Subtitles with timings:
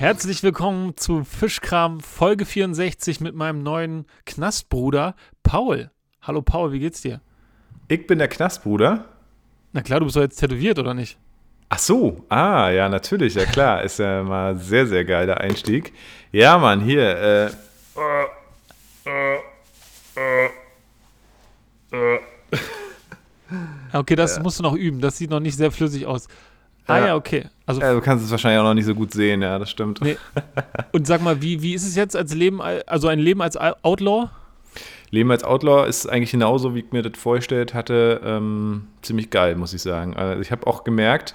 [0.00, 5.90] Herzlich willkommen zu Fischkram Folge 64 mit meinem neuen Knastbruder Paul.
[6.22, 7.20] Hallo Paul, wie geht's dir?
[7.86, 9.04] Ich bin der Knastbruder.
[9.74, 11.18] Na klar, du bist doch jetzt tätowiert, oder nicht?
[11.68, 13.82] Ach so, ah, ja, natürlich, ja klar.
[13.82, 15.92] Ist ja mal sehr, sehr geiler Einstieg.
[16.32, 17.50] Ja, Mann, hier, äh.
[23.92, 25.02] Okay, das musst du noch üben.
[25.02, 26.26] Das sieht noch nicht sehr flüssig aus.
[26.90, 27.06] Ah Ja.
[27.08, 27.44] ja, okay.
[27.66, 30.00] Also, Ja, du kannst es wahrscheinlich auch noch nicht so gut sehen, ja, das stimmt.
[30.00, 30.16] nee.
[30.92, 34.28] Und sag mal, wie, wie ist es jetzt als Leben, also ein Leben als Outlaw?
[35.10, 39.56] Leben als Outlaw ist eigentlich genauso, wie ich mir das vorgestellt hatte, ähm, ziemlich geil,
[39.56, 40.16] muss ich sagen.
[40.16, 41.34] Also ich habe auch gemerkt,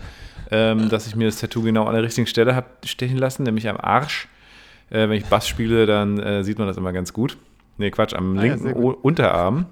[0.51, 3.67] ähm, dass ich mir das Tattoo genau an der richtigen Stelle habe stechen lassen, nämlich
[3.67, 4.27] am Arsch.
[4.89, 7.37] Äh, wenn ich Bass spiele, dann äh, sieht man das immer ganz gut.
[7.77, 9.65] Nee, Quatsch, am Ah ja, linken o Unterarm.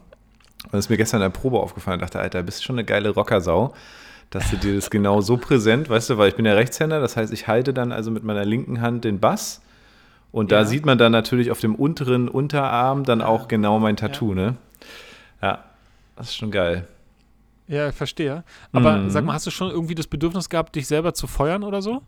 [0.66, 2.00] Und das ist mir gestern in der Probe aufgefallen.
[2.00, 3.74] Ich dachte, Alter, bist schon eine geile Rockersau,
[4.34, 7.16] dass du dir das genau so präsent, weißt du, weil ich bin ja Rechtshänder, das
[7.18, 9.62] heißt, ich halte dann also mit meiner linken Hand den Bass.
[10.32, 10.66] Und da Ja.
[10.66, 14.56] sieht man dann natürlich auf dem unteren Unterarm dann auch genau mein Tattoo, ne?
[15.42, 15.64] Ja,
[16.16, 16.88] das ist schon geil.
[17.68, 18.44] Ja, ich verstehe.
[18.72, 19.10] Aber Mhm.
[19.12, 22.02] sag mal, hast du schon irgendwie das Bedürfnis gehabt, dich selber zu feuern oder so?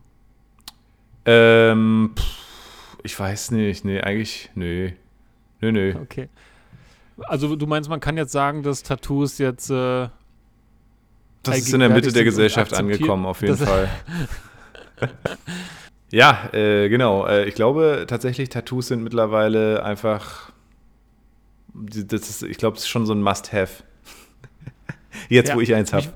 [1.25, 4.95] Ähm, pff, ich weiß nicht, nee, eigentlich, nee.
[5.61, 5.95] Nö, nö.
[6.01, 6.29] Okay.
[7.27, 10.09] Also du meinst, man kann jetzt sagen, dass Tattoos jetzt äh,
[11.45, 13.89] Das ist in der Mitte der Gesellschaft angekommen, auf jeden das- Fall.
[16.11, 17.25] ja, äh, genau.
[17.25, 20.51] Äh, ich glaube tatsächlich, Tattoos sind mittlerweile einfach.
[21.73, 23.83] Das ist, ich glaube, es ist schon so ein Must-Have.
[25.29, 26.07] Jetzt, Ja, wo ich eins habe.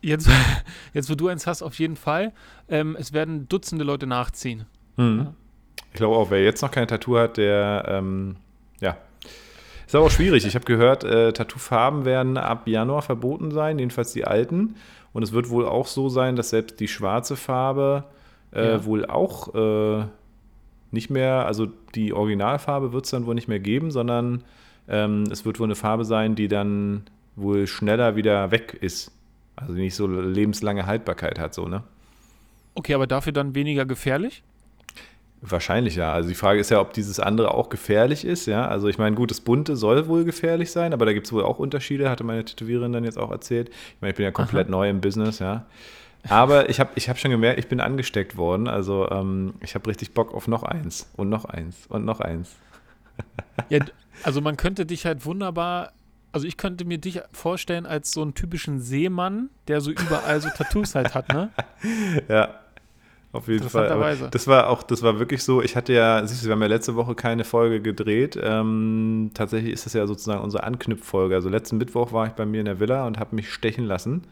[0.00, 0.28] Jetzt,
[0.94, 2.32] jetzt, wo du eins hast, auf jeden Fall.
[2.68, 4.66] Ähm, es werden Dutzende Leute nachziehen.
[4.96, 5.34] Mhm.
[5.92, 8.36] Ich glaube auch, wer jetzt noch kein Tattoo hat, der, ähm,
[8.80, 8.96] ja.
[9.86, 10.44] Ist aber auch schwierig.
[10.46, 14.76] Ich habe gehört, äh, Tattoofarben werden ab Januar verboten sein, jedenfalls die alten.
[15.12, 18.04] Und es wird wohl auch so sein, dass selbst die schwarze Farbe
[18.52, 18.84] äh, Ja.
[18.84, 20.04] wohl auch äh,
[20.90, 24.42] nicht mehr, also die Originalfarbe wird es dann wohl nicht mehr geben, sondern
[24.88, 27.04] ähm, es wird wohl eine Farbe sein, die dann
[27.36, 29.10] wohl schneller wieder weg ist.
[29.56, 31.82] Also nicht so lebenslange Haltbarkeit hat, so, ne?
[32.74, 34.42] Okay, aber dafür dann weniger gefährlich?
[35.46, 36.10] Wahrscheinlich ja.
[36.10, 38.66] Also die Frage ist ja, ob dieses andere auch gefährlich ist, ja.
[38.66, 41.44] Also ich meine, gut, das Bunte soll wohl gefährlich sein, aber da gibt es wohl
[41.44, 43.68] auch Unterschiede, hatte meine Tätowiererin dann jetzt auch erzählt.
[43.68, 45.66] Ich meine, ich bin ja komplett neu im Business, ja.
[46.30, 48.68] Aber ich habe ich hab schon gemerkt, ich bin angesteckt worden.
[48.68, 52.56] Also ähm, ich habe richtig Bock auf noch eins und noch eins und noch eins.
[53.68, 53.78] Ja,
[54.24, 55.92] also man könnte dich halt wunderbar,
[56.32, 60.48] also ich könnte mir dich vorstellen als so einen typischen Seemann, der so überall so
[60.48, 61.50] Tattoos halt hat, ne?
[62.28, 62.63] Ja,
[63.34, 63.90] auf jeden Fall.
[63.90, 65.60] Aber das war auch, das war wirklich so.
[65.60, 68.38] Ich hatte ja, siehst du, wir haben ja letzte Woche keine Folge gedreht.
[68.40, 71.34] Ähm, tatsächlich ist das ja sozusagen unsere Anknüpffolge.
[71.34, 74.22] Also letzten Mittwoch war ich bei mir in der Villa und habe mich stechen lassen.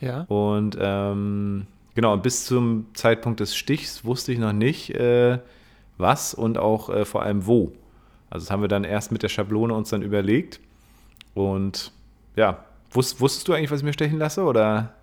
[0.00, 0.22] Ja.
[0.22, 5.38] Und ähm, genau, und bis zum Zeitpunkt des Stichs wusste ich noch nicht, äh,
[5.96, 7.72] was und auch äh, vor allem wo.
[8.28, 10.58] Also das haben wir dann erst mit der Schablone uns dann überlegt.
[11.34, 11.92] Und
[12.34, 14.42] ja, wus wusstest du eigentlich, was ich mir stechen lasse?
[14.42, 14.94] Oder?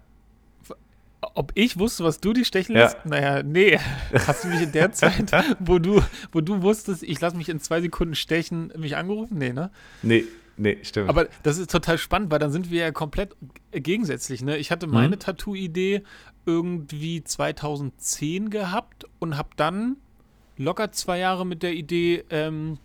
[1.36, 2.84] Ob ich wusste, was du dich stechen Ja.
[2.84, 3.06] lässt?
[3.06, 3.80] Naja, nee.
[4.28, 6.02] Hast du mich in der Zeit, wo du,
[6.32, 9.38] wo du wusstest, ich lasse mich in zwei Sekunden stechen, mich angerufen?
[9.38, 9.72] Nee, ne?
[10.02, 10.26] Nee,
[10.58, 11.10] nee, stimmt.
[11.10, 13.36] Aber das ist total spannend, weil dann sind wir ja komplett
[13.72, 14.42] gegensätzlich.
[14.44, 14.58] Ne?
[14.58, 15.20] Ich hatte meine Mhm.
[15.20, 16.04] Tattoo-Idee
[16.46, 19.98] irgendwie 2010 gehabt und habe dann
[20.58, 22.78] locker zwei Jahre mit der Idee ähm,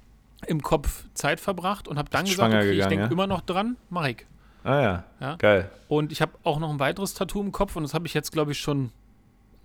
[0.46, 3.10] im Kopf Zeit verbracht und habe dann gesagt, okay, ich gegangen, denke ja?
[3.10, 4.24] immer noch dran, mach ich.
[4.64, 5.36] Ah ja, Ja.
[5.36, 5.70] geil.
[5.88, 8.32] Und ich habe auch noch ein weiteres Tattoo im Kopf und das habe ich jetzt,
[8.32, 8.90] glaube ich, schon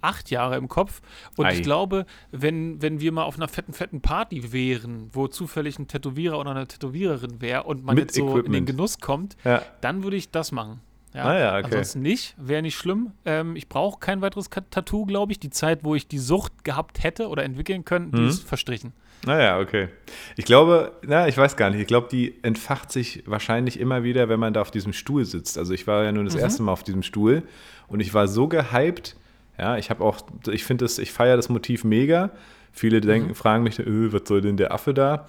[0.02, 1.02] acht Jahre im Kopf.
[1.38, 1.54] Und Ei.
[1.56, 5.88] ich glaube, wenn, wenn wir mal auf einer fetten, fetten Party wären, wo zufällig ein
[5.88, 8.68] Tätowierer oder eine Tätowiererin wäre und man Mit jetzt so in den Equipment.
[8.68, 10.82] Genuss kommt, Ja, dann würde ich das machen.
[11.14, 11.66] Ja, Ah ja, okay.
[11.66, 13.12] Ansonsten nicht, wäre nicht schlimm.
[13.24, 15.40] Ähm, ich brauche kein weiteres Tattoo, glaube ich.
[15.40, 18.28] Die Zeit, wo ich die Sucht gehabt hätte oder entwickeln können, die Mhm.
[18.30, 18.94] ist verstrichen.
[19.26, 19.90] Naja, okay.
[20.36, 21.80] Ich glaube, na, ich weiß gar nicht.
[21.82, 25.58] Ich glaube, die entfacht sich wahrscheinlich immer wieder, wenn man da auf diesem Stuhl sitzt.
[25.58, 26.42] Also ich war ja nun das Mhm.
[26.42, 27.44] erste Mal auf diesem Stuhl
[27.88, 29.16] und ich war so gehypt.
[29.58, 30.22] Ja, ich habe auch,
[30.52, 32.32] ich finde das, ich feiere das Motiv mega.
[32.72, 33.36] Viele denken, Mhm.
[33.36, 35.28] fragen mich, öh, was soll denn der Affe da?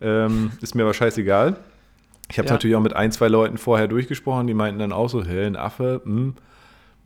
[0.00, 1.56] Ähm, ist mir aber scheißegal.
[2.30, 2.54] Ich habe Ja.
[2.54, 5.56] natürlich auch mit ein, zwei Leuten vorher durchgesprochen, die meinten dann auch so, hä, ein
[5.56, 6.34] Affe, hm.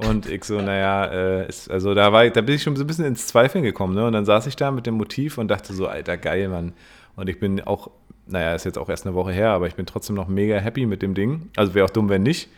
[0.06, 2.84] Und ich so, naja, äh, ist, also da war ich, da bin ich schon so
[2.84, 4.06] ein bisschen ins Zweifeln gekommen, ne?
[4.06, 6.72] Und dann saß ich da mit dem Motiv und dachte so, Alter, geil, Mann.
[7.16, 7.90] Und ich bin auch,
[8.26, 10.86] naja, ist jetzt auch erst eine Woche her, aber ich bin trotzdem noch mega happy
[10.86, 11.50] mit dem Ding.
[11.56, 12.48] Also wäre auch dumm, wenn nicht.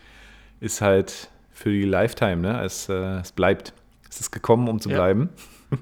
[0.60, 2.62] Ist halt für die Lifetime, ne?
[2.64, 3.72] Es, äh, es bleibt.
[4.08, 4.96] Es ist gekommen, um zu Ja.
[4.96, 5.28] bleiben.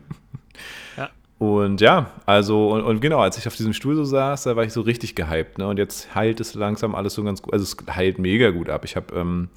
[0.96, 1.08] Ja.
[1.38, 4.64] Und ja, also, und, und genau, als ich auf diesem Stuhl so saß, da war
[4.64, 5.66] ich so richtig gehypt, ne?
[5.68, 7.52] Und jetzt heilt es langsam alles so ganz gut.
[7.54, 8.84] Also es heilt mega gut ab.
[8.84, 9.48] Ich habe ähm,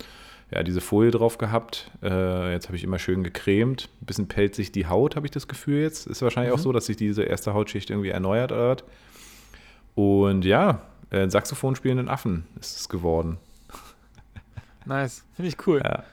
[0.53, 1.89] ja, diese Folie drauf gehabt.
[2.03, 3.89] Äh, jetzt habe ich immer schön gecremt.
[4.01, 6.05] Ein bisschen pelzig die Haut, habe ich das Gefühl jetzt.
[6.07, 6.59] Ist wahrscheinlich Mhm.
[6.59, 8.83] auch so, dass sich diese erste Hautschicht irgendwie erneuert was.
[9.95, 13.38] Und ja, äh, Saxophon spielenden Affen ist es geworden.
[14.85, 15.23] Nice.
[15.35, 15.81] Finde ich cool.
[15.83, 16.03] Ja.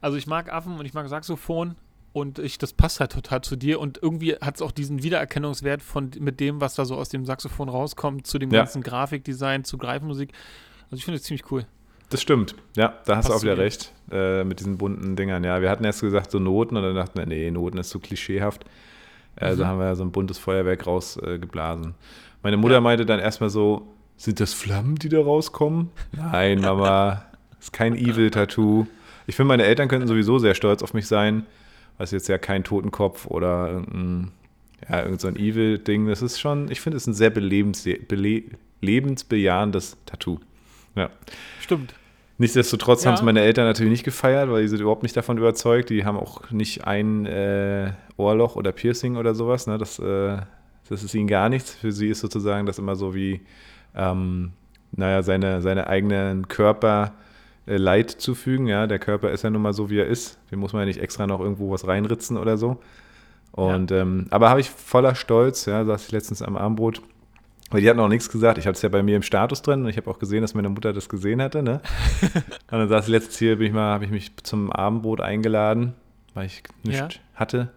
[0.00, 1.76] Also ich mag Affen und ich mag Saxophon
[2.12, 5.82] und ich, das passt halt total zu dir und irgendwie hat es auch diesen Wiedererkennungswert
[5.82, 8.60] von mit dem, was da so aus dem Saxophon rauskommt, zu dem Ja.
[8.60, 10.32] ganzen Grafikdesign, zu Greifmusik.
[10.84, 11.66] Also ich finde es ziemlich cool.
[12.12, 12.54] Das stimmt.
[12.76, 13.62] Ja, da hast du auch wieder dir.
[13.62, 13.92] recht.
[14.10, 15.42] Äh, mit diesen bunten Dingern.
[15.44, 17.98] Ja, wir hatten erst gesagt so Noten und dann dachten wir, nee, Noten ist zu
[18.00, 18.64] klischeehaft.
[19.36, 19.68] Also Mhm.
[19.68, 21.90] haben wir so ein buntes Feuerwerk rausgeblasen.
[21.92, 21.94] Äh.
[22.42, 22.80] Meine Mutter Ja.
[22.80, 25.90] meinte dann erstmal so, sind das Flammen, die da rauskommen?
[26.12, 27.24] Nein, Mama,
[27.60, 28.86] ist kein Evil-Tattoo.
[29.26, 31.46] Ich finde, meine Eltern könnten sowieso sehr stolz auf mich sein,
[31.98, 34.32] was jetzt ja kein Totenkopf oder irgendein,
[34.88, 36.06] ja, irgend so ein Evil-Ding.
[36.08, 38.42] Das ist schon, ich finde, es ist ein sehr belebens, bele,
[38.80, 40.38] lebensbejahendes Tattoo.
[40.94, 41.10] Ja.
[41.60, 41.94] Stimmt.
[42.38, 43.10] Nichtsdestotrotz Ja.
[43.10, 45.90] haben es meine Eltern natürlich nicht gefeiert, weil die sind überhaupt nicht davon überzeugt.
[45.90, 49.66] Die haben auch nicht ein äh, Ohrloch oder Piercing oder sowas.
[49.66, 49.78] Ne?
[49.78, 50.38] Das, äh,
[50.88, 51.74] das ist ihnen gar nichts.
[51.74, 53.42] Für sie ist sozusagen das immer so wie,
[53.94, 54.52] ähm,
[54.92, 57.12] naja, seine, seine eigenen Körper
[57.66, 58.66] äh, Leid zufügen.
[58.66, 58.86] Ja?
[58.86, 60.38] Der Körper ist ja nun mal so, wie er ist.
[60.50, 62.78] Den muss man ja nicht extra noch irgendwo was reinritzen oder so.
[63.52, 67.02] Und, ähm, aber habe ich voller Stolz, ja, saß ich letztens am Armbrot,
[67.72, 68.58] weil die hatten auch nichts gesagt.
[68.58, 70.54] Ich hatte es ja bei mir im Status drin und ich habe auch gesehen, dass
[70.54, 71.62] meine Mutter das gesehen hatte.
[71.62, 71.80] Ne?
[72.70, 75.94] und dann saß ich letztens hier, bin ich mal, habe ich mich zum Abendbrot eingeladen,
[76.34, 77.08] weil ich nichts Ja.
[77.34, 77.68] hatte.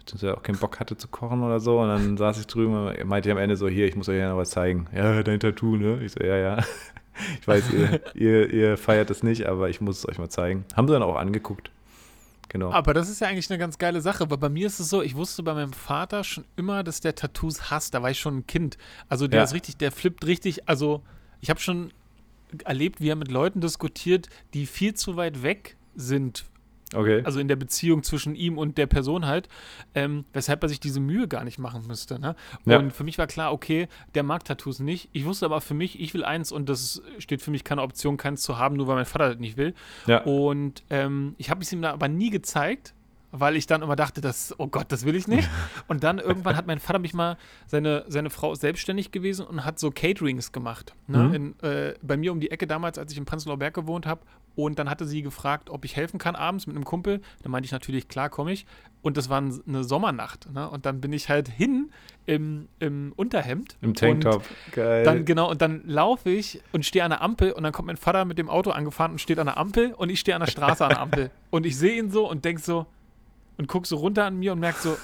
[0.00, 1.80] beziehungsweise auch keinen Bock hatte zu kochen oder so.
[1.80, 4.18] Und dann saß ich drüben und meinte ich am Ende so, hier, ich muss euch
[4.18, 4.86] ja noch was zeigen.
[4.94, 6.02] Ja, dein Tattoo, ne?
[6.04, 6.58] Ich so, ja, ja.
[7.40, 10.64] Ich weiß, ihr, ihr, ihr feiert es nicht, aber ich muss es euch mal zeigen.
[10.74, 11.70] Haben sie dann auch angeguckt.
[12.52, 12.72] Genau.
[12.72, 15.02] Aber das ist ja eigentlich eine ganz geile Sache, weil bei mir ist es so,
[15.02, 17.94] ich wusste bei meinem Vater schon immer, dass der Tattoos hasst.
[17.94, 18.76] Da war ich schon ein Kind.
[19.08, 19.44] Also der Ja.
[19.44, 20.68] ist richtig, der flippt richtig.
[20.68, 21.02] Also
[21.40, 21.92] ich habe schon
[22.64, 26.44] erlebt, wie er mit Leuten diskutiert, die viel zu weit weg sind
[26.94, 27.22] Okay.
[27.24, 29.48] also in der Beziehung zwischen ihm und der Person halt,
[29.94, 32.18] ähm, weshalb er sich diese Mühe gar nicht machen müsste.
[32.18, 32.34] Ne?
[32.64, 32.78] Ja.
[32.78, 35.08] Und für mich war klar, okay, der mag Tattoos nicht.
[35.12, 38.16] Ich wusste aber für mich, ich will eins und das steht für mich keine Option,
[38.16, 39.74] keins zu haben, nur weil mein Vater das nicht will.
[40.06, 40.22] ja.
[40.24, 42.94] Und ähm, ich habe es ihm da aber nie gezeigt,
[43.32, 45.48] weil ich dann immer dachte, das, oh Gott, das will ich nicht.
[45.88, 47.36] Und dann irgendwann hat mein Vater mich mal,
[47.66, 50.94] seine, seine Frau ist selbstständig gewesen und hat so Caterings gemacht.
[51.06, 51.18] Ne?
[51.18, 51.34] Mhm.
[51.34, 54.22] In, äh, bei mir um die Ecke damals, als ich in Prenzlauer Berg gewohnt habe.
[54.56, 57.20] Und dann hatte sie gefragt, ob ich helfen kann abends mit einem Kumpel.
[57.42, 58.66] Da meinte ich natürlich, klar, komme ich.
[59.00, 60.52] Und das war ein- eine Sommernacht.
[60.52, 60.68] Ne?
[60.68, 61.90] Und dann bin ich halt hin
[62.26, 63.76] im, im Unterhemd.
[63.80, 64.42] Im Tanktop.
[64.72, 65.04] Geil.
[65.04, 67.96] dann genau, und dann laufe ich und stehe an der Ampel und dann kommt mein
[67.96, 70.50] Vater mit dem Auto angefahren und steht an der Ampel und ich stehe an der
[70.50, 71.30] Straße an der Ampel.
[71.50, 72.86] Und ich sehe ihn so und denk so
[73.60, 74.96] und guck so runter an mir und merk so,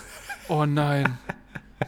[0.49, 1.19] oh nein,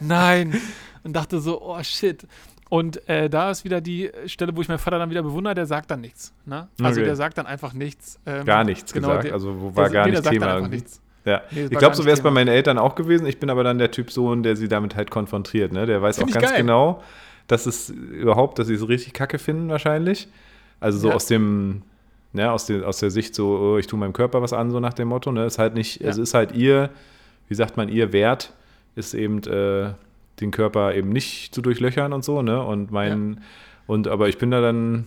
[0.01, 0.55] nein.
[1.03, 2.27] Und dachte so, oh shit.
[2.69, 5.65] Und äh, da ist wieder die Stelle, wo ich meinen Vater dann wieder bewundere, der
[5.65, 6.35] sagt dann nichts.
[6.45, 6.69] Ne?
[6.83, 7.07] Also Okay.
[7.07, 8.21] der sagt dann einfach nichts.
[8.27, 9.25] ähm, gar nichts genau, gesagt.
[9.25, 10.47] der- also wo war der- gar nee, der nicht sagt Thema.
[10.47, 10.77] dann einfach irgendwie.
[10.77, 11.01] nichts.
[11.25, 11.43] Ja.
[11.51, 13.27] Nee, ich glaube, so wäre es bei meinen Eltern auch gewesen.
[13.27, 15.73] Ich bin aber dann der Typ Sohn, der sie damit halt konfrontiert.
[15.73, 15.87] Ne?
[15.87, 16.61] Der weiß Find auch ganz geil.
[16.61, 17.03] genau,
[17.47, 20.29] dass es überhaupt, dass sie es richtig kacke finden wahrscheinlich.
[20.81, 21.15] Also so Ja.
[21.15, 21.83] aus dem,
[22.33, 24.81] ne, aus, der, aus der Sicht so, oh, ich tue meinem Körper was an, so
[24.81, 25.33] nach dem Motto.
[25.33, 25.47] Ne?
[25.47, 26.09] Ist halt nicht, Ja.
[26.09, 26.91] also ist halt ihr,
[27.49, 28.53] wie sagt man, ihr Wert
[28.95, 29.93] ist eben äh,
[30.41, 32.63] den Körper eben nicht zu durchlöchern und so, ne?
[32.63, 33.41] Und mein,
[33.87, 35.07] und aber ich bin da dann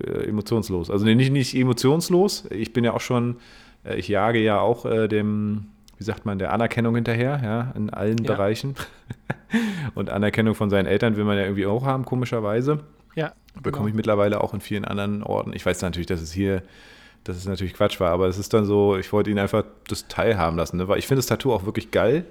[0.00, 0.90] äh, emotionslos.
[0.90, 2.46] Also nee, nicht, nicht emotionslos.
[2.50, 3.36] Ich bin ja auch schon,
[3.84, 5.66] äh, ich jage ja auch äh, dem,
[5.98, 8.32] wie sagt man, der Anerkennung hinterher, ja, in allen Ja.
[8.32, 8.74] Bereichen.
[9.94, 12.80] Und Anerkennung von seinen Eltern will man ja irgendwie auch haben, komischerweise.
[13.14, 13.88] Ja, Bekomme genau.
[13.88, 15.52] ich mittlerweile auch in vielen anderen Orten.
[15.52, 16.62] Ich weiß natürlich, dass es hier,
[17.24, 20.08] dass es natürlich Quatsch war, aber es ist dann so, ich wollte ihn einfach das
[20.08, 20.88] teilhaben lassen, ne?
[20.88, 22.24] weil ich finde das Tattoo auch wirklich geil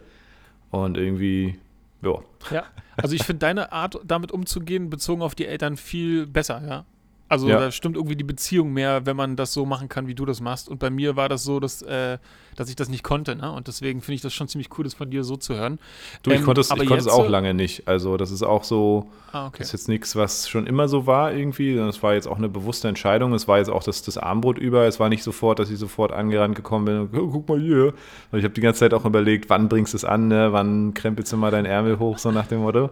[0.72, 1.60] und irgendwie,
[2.02, 2.16] ja.
[2.50, 2.64] Ja,
[2.98, 6.86] also ich finde deine Art, damit umzugehen, bezogen auf die Eltern, viel besser, ja.
[7.32, 7.60] Also Ja.
[7.60, 10.42] da stimmt irgendwie die Beziehung mehr, wenn man das so machen kann, wie du das
[10.42, 10.68] machst.
[10.68, 12.18] Und bei mir war das so, dass, äh,
[12.58, 13.50] dass ich das nicht konnte, ne?
[13.54, 15.80] Und deswegen finde ich das schon ziemlich cool, das von dir so zu hören.
[16.24, 17.88] Du, ich konnte es, ich konnte es auch lange nicht.
[17.88, 19.60] Also das ist auch so, Ah, okay.
[19.60, 21.74] Das ist jetzt nichts, was schon immer so war irgendwie.
[21.78, 23.34] Es war jetzt auch eine bewusste Entscheidung.
[23.34, 24.86] Es war jetzt auch das, das Armbrot über.
[24.86, 27.94] Es war nicht sofort, dass ich sofort angerannt gekommen bin und "Oh, guck mal hier.
[28.34, 30.52] Und ich habe die ganze Zeit auch überlegt, wann bringst du es an, ne?
[30.52, 32.90] wann krempelst du mal deinen Ärmel hoch, so nach dem Motto.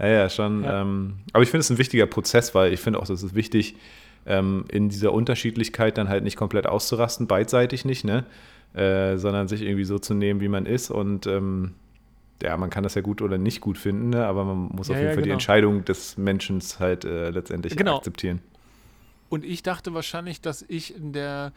[0.00, 0.64] Ja, ja, schon.
[0.64, 0.82] Ja.
[0.82, 3.76] Ähm, aber ich finde es ein wichtiger Prozess, weil ich finde auch, das ist wichtig,
[4.26, 8.24] ähm, in dieser Unterschiedlichkeit dann halt nicht komplett auszurasten, beidseitig nicht, ne?
[8.74, 11.72] Äh, sondern sich irgendwie so zu nehmen, wie man ist und ähm,
[12.42, 14.24] ja, man kann das ja gut oder nicht gut finden, ne?
[14.26, 15.34] aber man muss Ja, auf jeden ja, Fall die genau.
[15.34, 17.98] Entscheidung des Menschen halt äh, letztendlich Genau.
[17.98, 18.40] akzeptieren.
[19.28, 21.52] Und ich dachte wahrscheinlich, dass ich in der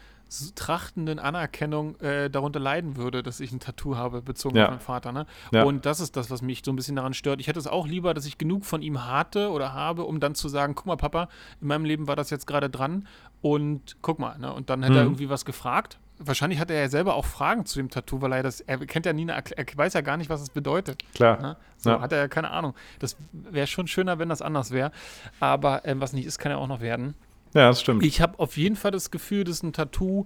[0.55, 4.65] trachtenden Anerkennung äh, darunter leiden würde, dass ich ein Tattoo habe, bezogen Ja.
[4.65, 5.11] auf meinen Vater.
[5.11, 5.25] Ne?
[5.51, 5.63] Ja.
[5.63, 7.39] Und das ist das, was mich so ein bisschen daran stört.
[7.39, 10.35] Ich hätte es auch lieber, dass ich genug von ihm hatte oder habe, um dann
[10.35, 11.29] zu sagen, guck mal, Papa,
[11.61, 13.07] in meinem Leben war das jetzt gerade dran
[13.41, 14.37] und guck mal.
[14.39, 14.51] Ne?
[14.53, 15.07] Und dann hätte er Mhm.
[15.07, 15.99] irgendwie was gefragt.
[16.19, 19.05] Wahrscheinlich hat er ja selber auch Fragen zu dem Tattoo, weil er das, er kennt
[19.05, 21.01] ja nie eine, er weiß ja gar nicht, was es bedeutet.
[21.15, 21.41] Klar.
[21.41, 21.57] Ne?
[21.77, 22.01] So Ja.
[22.01, 22.75] hat er ja keine Ahnung.
[22.99, 24.91] Das wäre schon schöner, wenn das anders wäre.
[25.39, 27.15] Aber ähm, was nicht ist, kann ja auch noch werden.
[27.53, 28.03] Ja, das stimmt.
[28.03, 30.25] Ich habe auf jeden Fall das Gefühl, dass ein Tattoo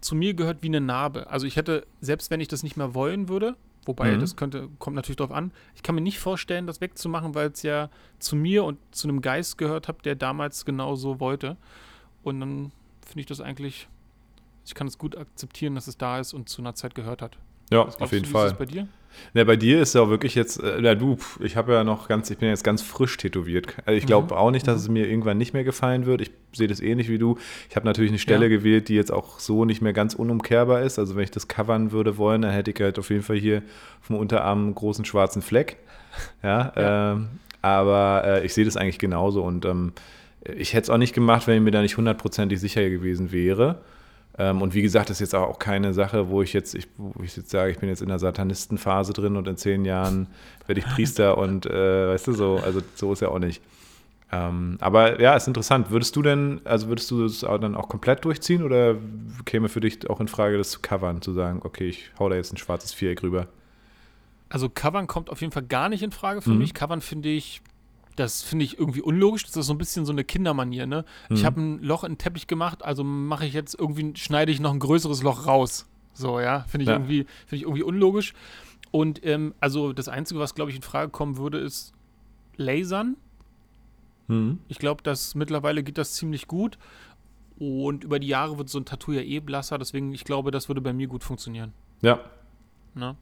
[0.00, 1.28] zu mir gehört wie eine Narbe.
[1.30, 4.20] Also ich hätte, selbst wenn ich das nicht mehr wollen würde, wobei Mhm.
[4.20, 7.62] das könnte, kommt natürlich drauf an, ich kann mir nicht vorstellen, das wegzumachen, weil es
[7.62, 11.56] ja zu mir und zu einem Geist gehört hat, der damals genau so wollte.
[12.22, 12.72] Und dann
[13.06, 13.88] finde ich das eigentlich,
[14.64, 17.38] ich kann es gut akzeptieren, dass es da ist und zu einer Zeit gehört hat.
[17.70, 18.46] ja, auf jeden du, wie Fall.
[18.46, 18.88] Ist das bei dir?
[19.34, 22.08] Ja, bei dir ist ja auch wirklich jetzt, äh, na du, ich habe ja noch
[22.08, 23.66] ganz, ich bin jetzt ganz frisch tätowiert.
[23.84, 24.40] Also ich glaube Mhm.
[24.40, 26.20] auch nicht, dass es mir irgendwann nicht mehr gefallen wird.
[26.22, 27.38] Ich sehe das ähnlich wie du.
[27.68, 28.48] Ich habe natürlich eine Stelle Ja.
[28.48, 30.98] gewählt, die jetzt auch so nicht mehr ganz unumkehrbar ist.
[30.98, 33.62] Also wenn ich das covern würde wollen, dann hätte ich halt auf jeden Fall hier
[34.00, 35.76] vom Unterarm einen großen schwarzen Fleck.
[36.42, 37.12] Ja, Ja.
[37.12, 37.28] Ähm,
[37.62, 39.92] aber äh, ich sehe das eigentlich genauso und ähm,
[40.56, 43.80] ich hätte es auch nicht gemacht, wenn ich mir da nicht hundertprozentig sicher gewesen wäre.
[44.38, 47.22] Ähm, und wie gesagt, das ist jetzt auch keine Sache, wo ich jetzt, ich, wo
[47.22, 50.26] ich jetzt sage, ich bin jetzt in der Satanistenphase drin und in zehn Jahren
[50.66, 53.62] werde ich Priester und äh, weißt du so, also so ist ja auch nicht.
[54.32, 55.90] Ähm, aber ja, ist interessant.
[55.90, 58.96] Würdest du denn, also würdest du es auch dann auch komplett durchziehen oder
[59.44, 62.34] käme für dich auch in Frage, das zu covern, zu sagen, okay, ich hau da
[62.34, 63.46] jetzt ein schwarzes Viereck rüber?
[64.48, 66.58] Also Covern kommt auf jeden Fall gar nicht in Frage für Mhm.
[66.58, 66.74] mich.
[66.74, 67.62] Covern finde ich,
[68.16, 69.44] das finde ich irgendwie unlogisch.
[69.44, 71.04] Das ist so ein bisschen so eine Kindermanier, ne?
[71.30, 71.46] Ich Mhm.
[71.46, 74.72] habe ein Loch in den Teppich gemacht, also mache ich jetzt irgendwie, schneide ich noch
[74.72, 75.86] ein größeres Loch raus.
[76.14, 76.94] So, ja, finde ich, Ja.
[76.94, 78.32] irgendwie, finde ich irgendwie unlogisch.
[78.90, 81.92] Und ähm, also das Einzige, was, glaube ich, in Frage kommen würde, ist
[82.56, 83.16] Lasern.
[84.28, 84.60] Mhm.
[84.68, 86.78] Ich glaube, dass mittlerweile geht das ziemlich gut.
[87.58, 90.68] Und über die Jahre wird so ein Tattoo ja eh blasser, deswegen, ich glaube, das
[90.68, 91.72] würde bei mir gut funktionieren.
[92.02, 92.20] Ja,
[92.94, 93.14] Ne?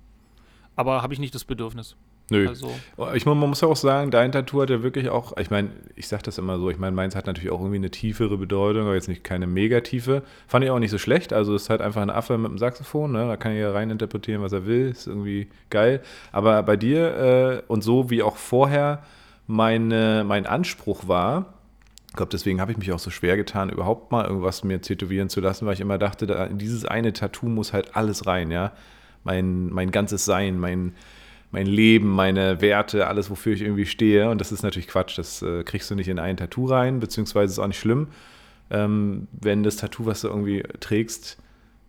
[0.77, 1.97] Aber habe ich nicht das Bedürfnis.
[2.31, 2.49] Nö.
[2.49, 2.71] Also,
[3.15, 6.09] Ich man muss ja auch sagen, dein Tattoo hat ja wirklich auch, ich meine, ich
[6.09, 8.95] sage das immer so, ich meine, meins hat natürlich auch irgendwie eine tiefere Bedeutung, aber
[8.95, 10.23] jetzt nicht keine Megatiefe.
[10.47, 11.33] Fand ich auch nicht so schlecht.
[11.33, 13.27] Also es ist halt einfach ein Affe mit einem Saxophon, ne?
[13.27, 16.01] da kann er ja rein interpretieren, was er will, ist irgendwie geil.
[16.33, 19.03] Aber bei dir äh, und so wie auch vorher
[19.47, 21.55] meine, mein Anspruch war,
[22.15, 25.29] ich glaube, deswegen habe ich mich auch so schwer getan, überhaupt mal irgendwas mir tätowieren
[25.29, 28.53] zu lassen, weil ich immer dachte, da, in dieses eine Tattoo muss halt alles rein,
[28.53, 28.71] ja.
[29.25, 30.95] Mein, mein ganzes Sein, mein,
[31.55, 34.29] mein Leben, meine Werte, alles, wofür ich irgendwie stehe.
[34.29, 35.17] Und das ist natürlich Quatsch.
[35.17, 38.09] Das äh, kriegst du nicht in ein Tattoo rein, beziehungsweise ist auch nicht schlimm,
[38.71, 41.39] ähm, wenn das Tattoo, was du irgendwie trägst,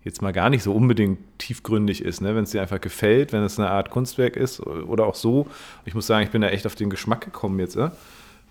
[0.03, 2.36] jetzt mal gar nicht so unbedingt tiefgründig ist, ne?
[2.36, 5.48] wenn es dir einfach gefällt, wenn es eine Art Kunstwerk ist oder auch so.
[5.84, 7.89] Ich muss sagen, ich bin da echt auf den Geschmack gekommen jetzt, äh?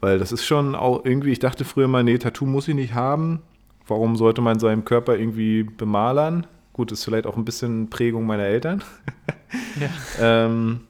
[0.00, 2.94] weil das ist schon auch irgendwie, ich dachte früher mal, nee, Tattoo muss ich nicht
[2.94, 3.40] haben.
[3.86, 6.48] Warum sollte man seinem Körper irgendwie bemalern?
[6.72, 8.82] Gut, ist vielleicht auch ein bisschen Prägung meiner Eltern.
[9.80, 10.46] ja.
[10.46, 10.80] Ähm,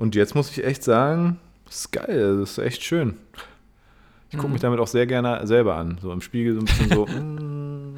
[0.00, 3.16] und jetzt muss ich echt sagen, das ist geil, das ist echt schön.
[4.30, 4.52] Ich gucke Mhm.
[4.54, 5.98] mich damit auch sehr gerne selber an.
[6.00, 7.06] So im Spiegel so ein bisschen so.
[7.06, 7.96] mm.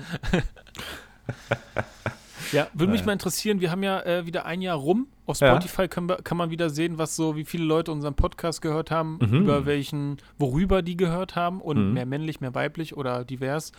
[2.52, 5.06] Ja, würde mich mal interessieren, wir haben ja äh, wieder ein Jahr rum.
[5.24, 5.48] Auf Ja.
[5.54, 8.90] Spotify können wir, kann man wieder sehen, was so, wie viele Leute unseren Podcast gehört
[8.90, 9.42] haben, Mhm.
[9.42, 11.94] über welchen, worüber die gehört haben und Mhm.
[11.94, 13.72] mehr männlich, mehr weiblich oder divers.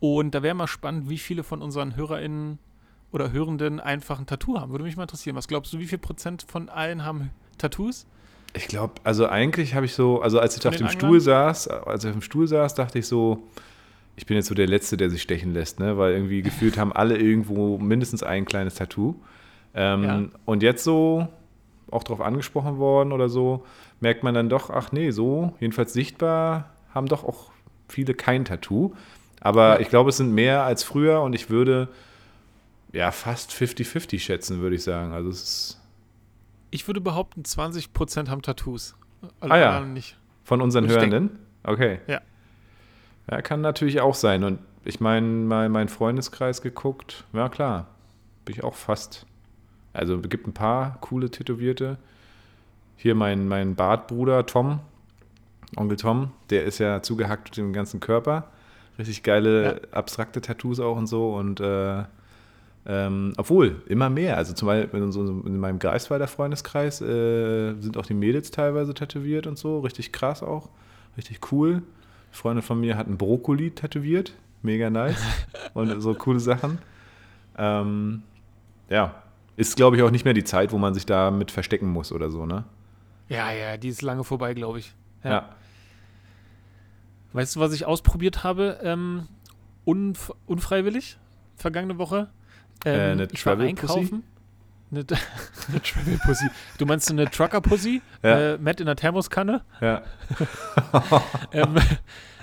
[0.00, 2.58] Und da wäre mal spannend, wie viele von unseren HörerInnen
[3.12, 4.72] oder Hörenden einfach ein Tattoo haben.
[4.72, 5.36] Würde mich mal interessieren.
[5.36, 8.06] Was glaubst du, wie viel Prozent von allen haben Tattoos?
[8.56, 11.00] Ich glaube, also eigentlich habe ich so, also als ich auf dem Anglern?
[11.00, 13.42] Stuhl saß, als ich auf dem Stuhl saß, dachte ich so,
[14.16, 15.98] ich bin jetzt so der Letzte, der sich stechen lässt, ne?
[15.98, 19.16] Weil irgendwie gefühlt haben alle irgendwo mindestens ein kleines Tattoo.
[19.74, 20.22] Ähm, Ja.
[20.44, 21.26] Und jetzt so,
[21.90, 23.64] auch darauf angesprochen worden oder so,
[24.00, 27.50] merkt man dann doch, ach nee, so, jedenfalls sichtbar, haben doch auch
[27.88, 28.92] viele kein Tattoo.
[29.40, 29.80] Aber Ja.
[29.80, 31.88] ich glaube, es sind mehr als früher und ich würde
[32.92, 35.12] ja fast 50-50 schätzen, würde ich sagen.
[35.12, 35.80] Also es ist
[36.74, 38.96] Ich würde behaupten, 20 Prozent haben Tattoos.
[39.38, 39.80] Alle Ah ja.
[39.82, 40.18] nicht.
[40.42, 41.38] Von unseren Hörenden?
[41.62, 42.00] Okay.
[42.08, 42.20] Ja.
[43.30, 44.42] Ja, kann natürlich auch sein.
[44.42, 47.22] Und ich meine, mal meinen Freundeskreis geguckt.
[47.32, 47.86] Ja, klar.
[48.44, 49.24] Bin ich auch fast.
[49.92, 51.96] Also, es gibt ein paar coole Tätowierte.
[52.96, 54.80] Hier mein, mein Bartbruder Tom,
[55.76, 58.48] Onkel Tom, der ist ja zugehackt mit dem ganzen Körper.
[58.98, 61.36] Richtig geile, abstrakte Tattoos auch und so.
[61.36, 62.02] Und äh,
[62.86, 64.36] ähm, obwohl, immer mehr.
[64.36, 68.94] Also zum Beispiel in, so, in meinem Greifswalder Freundeskreis äh, sind auch die Mädels teilweise
[68.94, 69.80] tätowiert und so.
[69.80, 70.68] Richtig krass auch.
[71.16, 71.74] Richtig cool.
[71.74, 71.82] Eine
[72.32, 74.34] Freundin von mir hat einen Brokkoli tätowiert.
[74.62, 75.22] Mega nice.
[75.74, 76.78] und so coole Sachen.
[77.56, 78.22] Ähm,
[78.90, 79.22] ja.
[79.56, 82.10] Ist, glaube ich, auch nicht mehr die Zeit, wo man sich da mit verstecken muss
[82.12, 82.64] oder so, ne?
[83.28, 84.92] Ja, ja, die ist lange vorbei, glaube ich.
[85.22, 85.50] Ja.
[87.32, 88.80] Weißt du, was ich ausprobiert habe?
[88.82, 89.28] Ähm,
[89.84, 91.18] unf unfreiwillig?
[91.56, 92.28] vergangene Woche.
[92.84, 94.10] Äh, eine ich war Travel Pussy?
[94.90, 95.00] Eine,
[95.68, 96.46] eine Travel Pussy.
[96.78, 98.02] Du meinst eine Trucker Pussy?
[98.22, 98.54] Ja.
[98.54, 99.62] Äh, Matt in der Thermoskanne?
[99.80, 100.02] Ja.
[101.52, 101.76] ähm,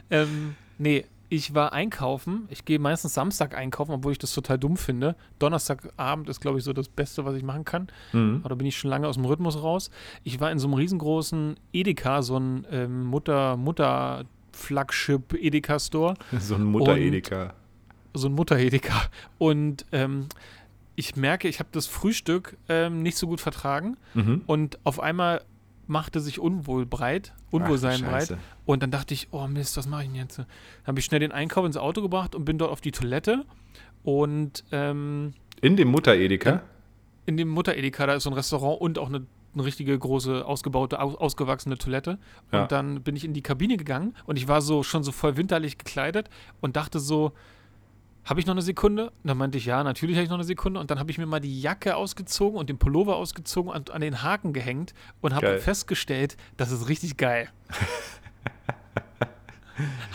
[0.10, 2.48] ähm, nee, ich war einkaufen.
[2.50, 5.16] Ich gehe meistens Samstag einkaufen, obwohl ich das total dumm finde.
[5.40, 7.88] Donnerstagabend ist, glaube ich, so das Beste, was ich machen kann.
[8.12, 8.42] Mhm.
[8.42, 9.92] Aber da bin ich schon lange aus dem Rhythmus raus.
[10.26, 16.16] Ich war in so einem riesengroßen Edeka, so ein ähm, Mutter, Mutter Flagship Edeka Store,
[16.40, 17.54] So ein Mutter-Edeka.
[18.14, 19.02] So ein Mutter Edeka.
[19.38, 20.28] Und ähm,
[20.96, 24.42] ich merke, ich habe das Frühstück ähm, nicht so gut vertragen Mhm.
[24.48, 25.44] und auf einmal
[25.88, 28.38] machte sich Unwohl breit, Unwohlsein Ach, breit.
[28.66, 30.38] Und dann dachte ich, oh Mist, was mache ich denn jetzt?
[30.40, 30.46] Dann
[30.86, 33.44] habe ich schnell den Einkauf ins Auto gebracht und bin dort auf die Toilette.
[34.04, 36.64] Und ähm, In dem Mutter-Edeka?
[37.28, 40.44] in dem Mutter Edeka, da ist so ein Restaurant und auch eine, eine richtige große,
[40.46, 42.18] ausgebaute, aus, ausgewachsene Toilette.
[42.52, 42.68] Und Ja.
[42.68, 45.78] dann bin ich in die Kabine gegangen und ich war so schon so voll winterlich
[45.78, 46.30] gekleidet
[46.62, 47.32] und dachte so,
[48.24, 49.06] habe ich noch eine Sekunde?
[49.10, 50.80] Und dann meinte ich, ja, natürlich habe ich noch eine Sekunde.
[50.80, 54.02] Und dann habe ich mir mal die Jacke ausgezogen und den Pullover ausgezogen und an
[54.02, 57.50] den Haken gehängt und habe festgestellt, das ist richtig geil.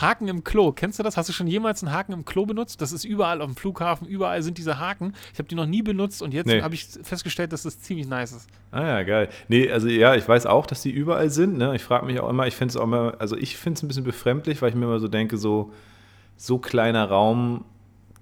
[0.00, 1.16] Haken im Klo, kennst du das?
[1.16, 2.80] Hast du schon jemals einen Haken im Klo benutzt?
[2.80, 5.12] Das ist überall auf dem Flughafen, überall sind diese Haken.
[5.32, 6.62] Ich habe die noch nie benutzt und jetzt Nee.
[6.62, 8.48] habe ich festgestellt, dass das ziemlich nice ist.
[8.70, 9.28] Ah ja, geil.
[9.48, 11.56] Nee, also ja, ich weiß auch, dass die überall sind.
[11.56, 11.74] Ne?
[11.74, 13.88] Ich frage mich auch immer, ich finde es auch immer, also ich finde es ein
[13.88, 15.72] bisschen befremdlich, weil ich mir immer so denke, so,
[16.36, 17.64] so kleiner Raum,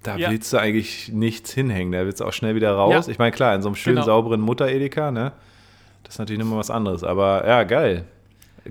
[0.06, 0.30] da Ja.
[0.30, 1.92] willst du eigentlich nichts hinhängen.
[1.92, 3.06] Da willst du auch schnell wieder raus.
[3.06, 3.10] Ja.
[3.12, 4.06] Ich meine, klar, in so einem schönen, Genau.
[4.06, 5.32] sauberen Mutter-Edeka, ne?
[6.04, 7.02] Das ist natürlich nochmal was anderes.
[7.02, 8.04] Aber ja, geil.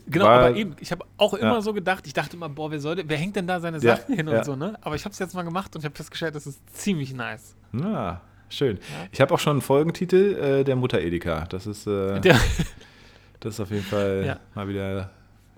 [0.08, 1.62] Genau, War- aber eben, ich habe auch immer Ja.
[1.62, 4.28] so gedacht, ich dachte immer, boah, wer sollte, wer hängt denn da seine Sachen hin
[4.28, 4.76] und so, ne?
[4.82, 7.56] Aber ich habe es jetzt mal gemacht und ich habe festgestellt, das ist ziemlich nice.
[7.74, 8.80] Ja, schön.
[9.12, 11.46] Ich habe auch schon einen Folgentitel, äh, der Mutter-Edeka.
[11.50, 12.20] Das ist, äh,
[13.40, 14.40] das ist auf jeden Fall Ja.
[14.56, 15.12] mal wieder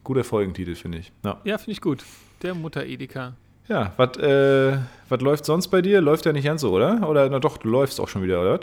[0.03, 1.11] guter Folgentitel, finde ich.
[1.23, 1.35] Ja.
[1.57, 2.03] finde ich gut.
[2.41, 3.33] Der Mutter Edeka.
[3.67, 4.77] Ja, was äh,
[5.19, 6.01] läuft sonst bei dir?
[6.01, 7.07] Läuft ja nicht ganz so, oder?
[7.09, 8.59] Oder na doch, du läufst auch schon wieder, oder?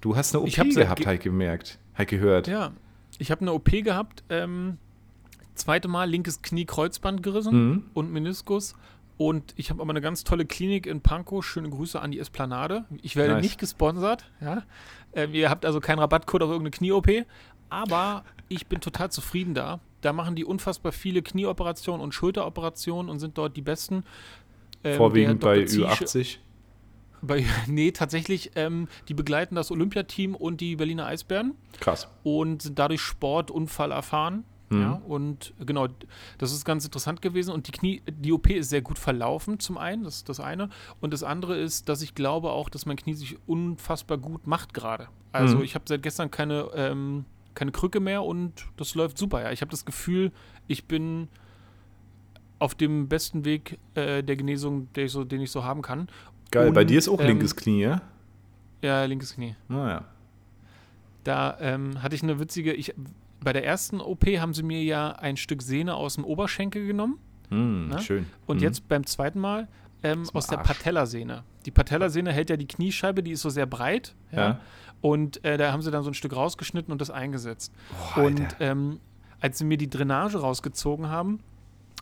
[0.00, 1.78] Du hast eine OP gehabt, ge- habe ich gemerkt.
[1.98, 2.48] Ich gehört.
[2.48, 2.72] Ja,
[3.18, 4.78] ich habe eine OP gehabt, ähm,
[5.54, 7.82] zweite Mal linkes Knie Kreuzband gerissen Mhm.
[7.94, 8.74] und Meniskus.
[9.18, 11.44] Und ich habe aber eine ganz tolle Klinik in Pankow.
[11.44, 12.84] Schöne Grüße an die Esplanade.
[13.02, 13.42] Ich werde Nice.
[13.42, 14.24] nicht gesponsert.
[14.40, 14.62] Ja?
[15.14, 17.24] Ähm, ihr habt also keinen Rabattcode auf irgendeine Knie-OP.
[17.70, 19.78] Aber ich bin total zufrieden da.
[20.02, 24.04] Da machen die unfassbar viele Knieoperationen und Schulteroperationen und sind dort die besten.
[24.84, 25.66] Ähm, Vorwiegend bei Dr.
[25.68, 26.36] Ziesche- Ü80.
[27.22, 32.08] Bei, nee, tatsächlich, ähm, die begleiten das Olympiateam und die Berliner Eisbären Krass.
[32.24, 34.44] und sind dadurch Sportunfall erfahren.
[34.70, 34.80] Mhm.
[34.80, 35.86] Ja, und genau,
[36.38, 37.52] das ist ganz interessant gewesen.
[37.52, 40.68] Und die Knie, die OP ist sehr gut verlaufen, zum einen, das ist das eine.
[41.00, 44.74] Und das andere ist, dass ich glaube auch, dass mein Knie sich unfassbar gut macht
[44.74, 45.06] gerade.
[45.30, 45.64] Also Mhm.
[45.64, 49.42] ich habe seit gestern keine, ähm, keine Krücke mehr und das läuft super.
[49.42, 49.52] Ja.
[49.52, 50.32] Ich habe das Gefühl,
[50.66, 51.28] ich bin
[52.58, 56.08] auf dem besten Weg äh, der Genesung, der ich so, den ich so haben kann.
[56.50, 56.70] Geil.
[56.72, 58.02] bei Und, dir ist auch ähm, linkes Knie, ja?
[58.82, 59.56] Ja, linkes Knie.
[59.68, 60.04] Naja.
[61.24, 62.94] Da ähm, hatte ich eine witzige, ich,
[63.42, 67.18] bei der ersten OP haben sie mir ja ein Stück Sehne aus dem Oberschenkel genommen
[67.50, 67.98] Na?
[68.00, 68.26] schön.
[68.46, 68.62] und Mhm.
[68.62, 69.68] jetzt beim zweiten Mal
[70.02, 70.58] ähm, Aus der.
[70.58, 71.44] Patellasehne.
[71.66, 74.14] Die Patellasehne hält ja die Kniescheibe, die ist so sehr breit.
[74.30, 74.38] Ja.
[74.38, 74.60] Ja.
[75.00, 77.72] Und äh, da haben sie dann so ein Stück rausgeschnitten und das eingesetzt.
[78.14, 79.00] Boah, und ähm,
[79.40, 81.40] als sie mir die Drainage rausgezogen haben,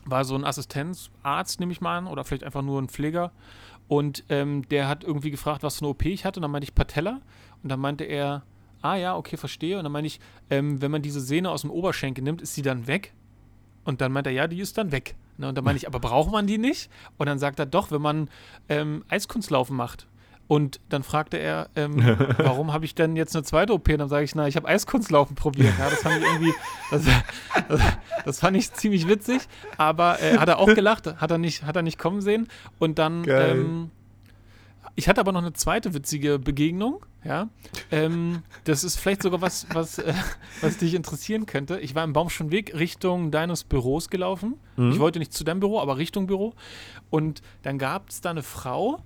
[0.05, 3.31] war so ein Assistenzarzt, nehme ich mal an, oder vielleicht einfach nur ein Pfleger.
[3.87, 6.39] Und ähm, der hat irgendwie gefragt, was für eine OP ich hatte.
[6.39, 7.21] Und dann meinte ich Patella.
[7.61, 8.43] Und dann meinte er,
[8.81, 9.77] ah ja, okay, verstehe.
[9.77, 12.61] Und dann meinte ich, ähm, wenn man diese Sehne aus dem Oberschenkel nimmt, ist sie
[12.61, 13.13] dann weg?
[13.83, 15.15] Und dann meinte er, ja, die ist dann weg.
[15.41, 16.89] Ne, und dann meine ich, aber braucht man die nicht?
[17.17, 18.29] Und dann sagt er, doch, wenn man
[18.69, 20.07] ähm, Eiskunstlaufen macht.
[20.47, 21.95] Und dann fragte er, ähm,
[22.37, 23.89] warum habe ich denn jetzt eine zweite OP?
[23.89, 25.73] Und dann sage ich, na, ich habe Eiskunstlaufen probiert.
[25.79, 26.53] Ja, das fand ich irgendwie,
[26.91, 27.05] das,
[27.67, 27.81] das,
[28.25, 29.41] das fand ich ziemlich witzig.
[29.77, 32.47] Aber äh, hat er auch gelacht, hat er nicht, hat er nicht kommen sehen.
[32.77, 33.89] Und dann, ähm,
[35.01, 37.03] ich hatte aber noch eine zweite witzige Begegnung.
[37.23, 37.49] Ja,
[37.89, 40.13] ähm, das ist vielleicht sogar was, was, äh,
[40.61, 41.79] was dich interessieren könnte.
[41.79, 44.59] Ich war im Baumschen Weg Richtung deines Büros gelaufen.
[44.75, 44.91] Mhm.
[44.91, 46.53] Ich wollte nicht zu deinem Büro, aber Richtung Büro.
[47.09, 49.01] Und dann gab es da eine Frau,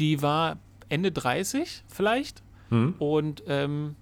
[0.00, 2.96] die war Ende 30 vielleicht Hm?
[2.98, 3.94] und ähm,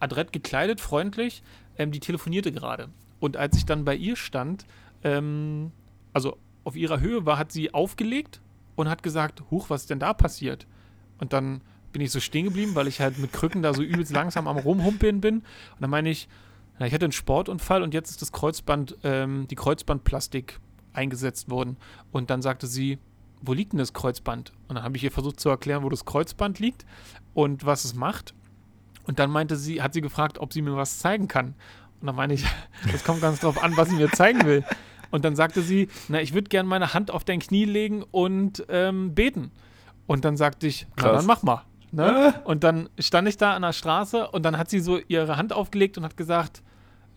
[0.00, 1.42] adrett gekleidet, freundlich,
[1.78, 2.90] ähm, die telefonierte gerade.
[3.20, 4.66] Und als ich dann bei ihr stand,
[5.02, 5.72] ähm,
[6.12, 8.41] also auf ihrer Höhe war, hat sie aufgelegt
[8.76, 10.66] und hat gesagt, huch, was ist denn da passiert?
[11.18, 11.60] Und dann
[11.92, 14.56] bin ich so stehen geblieben, weil ich halt mit Krücken da so übelst langsam am
[14.56, 15.36] Rumhumpeln bin.
[15.38, 16.28] Und dann meine ich,
[16.78, 20.58] na, ich hatte einen Sportunfall und jetzt ist das Kreuzband, ähm, die Kreuzbandplastik
[20.92, 21.76] eingesetzt worden.
[22.10, 22.98] Und dann sagte sie,
[23.42, 24.52] wo liegt denn das Kreuzband?
[24.68, 26.86] Und dann habe ich ihr versucht zu erklären, wo das Kreuzband liegt
[27.34, 28.34] und was es macht.
[29.04, 31.54] Und dann meinte sie, hat sie gefragt, ob sie mir was zeigen kann.
[32.00, 32.46] Und dann meine ich,
[32.92, 34.64] das kommt ganz drauf an, was sie mir zeigen will.
[35.12, 38.64] Und dann sagte sie, na, ich würde gerne meine Hand auf dein Knie legen und
[38.68, 39.52] ähm, beten.
[40.08, 41.62] Und dann sagte ich, na dann mach mal.
[41.92, 42.34] Ne?
[42.44, 45.52] Und dann stand ich da an der Straße und dann hat sie so ihre Hand
[45.52, 46.62] aufgelegt und hat gesagt,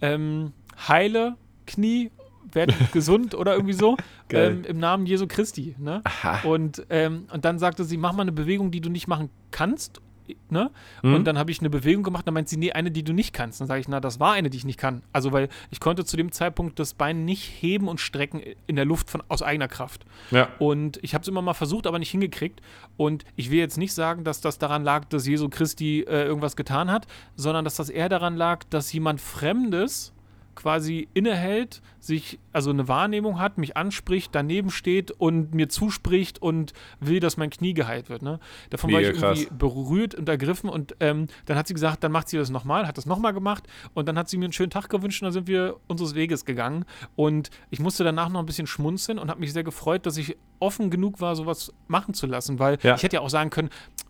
[0.01, 0.51] ähm,
[0.88, 2.12] heile Knie,
[2.51, 3.97] werd gesund oder irgendwie so,
[4.31, 5.75] ähm, im Namen Jesu Christi.
[5.77, 6.01] Ne?
[6.43, 10.01] Und, ähm, und dann sagte sie, mach mal eine Bewegung, die du nicht machen kannst.
[10.49, 10.71] Ne?
[11.03, 11.13] Mhm.
[11.13, 13.33] Und dann habe ich eine Bewegung gemacht, dann meint sie, nee, eine, die du nicht
[13.33, 13.61] kannst.
[13.61, 15.01] Dann sage ich, na, das war eine, die ich nicht kann.
[15.13, 18.85] Also, weil ich konnte zu dem Zeitpunkt das Bein nicht heben und strecken in der
[18.85, 20.05] Luft von, aus eigener Kraft.
[20.31, 20.49] Ja.
[20.59, 22.61] Und ich habe es immer mal versucht, aber nicht hingekriegt.
[22.97, 26.55] Und ich will jetzt nicht sagen, dass das daran lag, dass Jesu Christi äh, irgendwas
[26.55, 30.14] getan hat, sondern dass das eher daran lag, dass jemand Fremdes
[30.55, 36.73] quasi innehält, sich, also eine Wahrnehmung hat, mich anspricht, daneben steht und mir zuspricht und
[36.99, 38.21] will, dass mein Knie geheilt wird.
[38.21, 38.39] Ne?
[38.69, 39.57] Davon war Mega ich irgendwie krass.
[39.57, 42.97] berührt und ergriffen und ähm, dann hat sie gesagt, dann macht sie das nochmal, hat
[42.97, 45.47] das nochmal gemacht und dann hat sie mir einen schönen Tag gewünscht und dann sind
[45.47, 49.51] wir unseres Weges gegangen und ich musste danach noch ein bisschen schmunzeln und habe mich
[49.53, 52.95] sehr gefreut, dass ich offen genug war, sowas machen zu lassen, weil Ja.
[52.95, 53.69] ich hätte ja auch sagen können,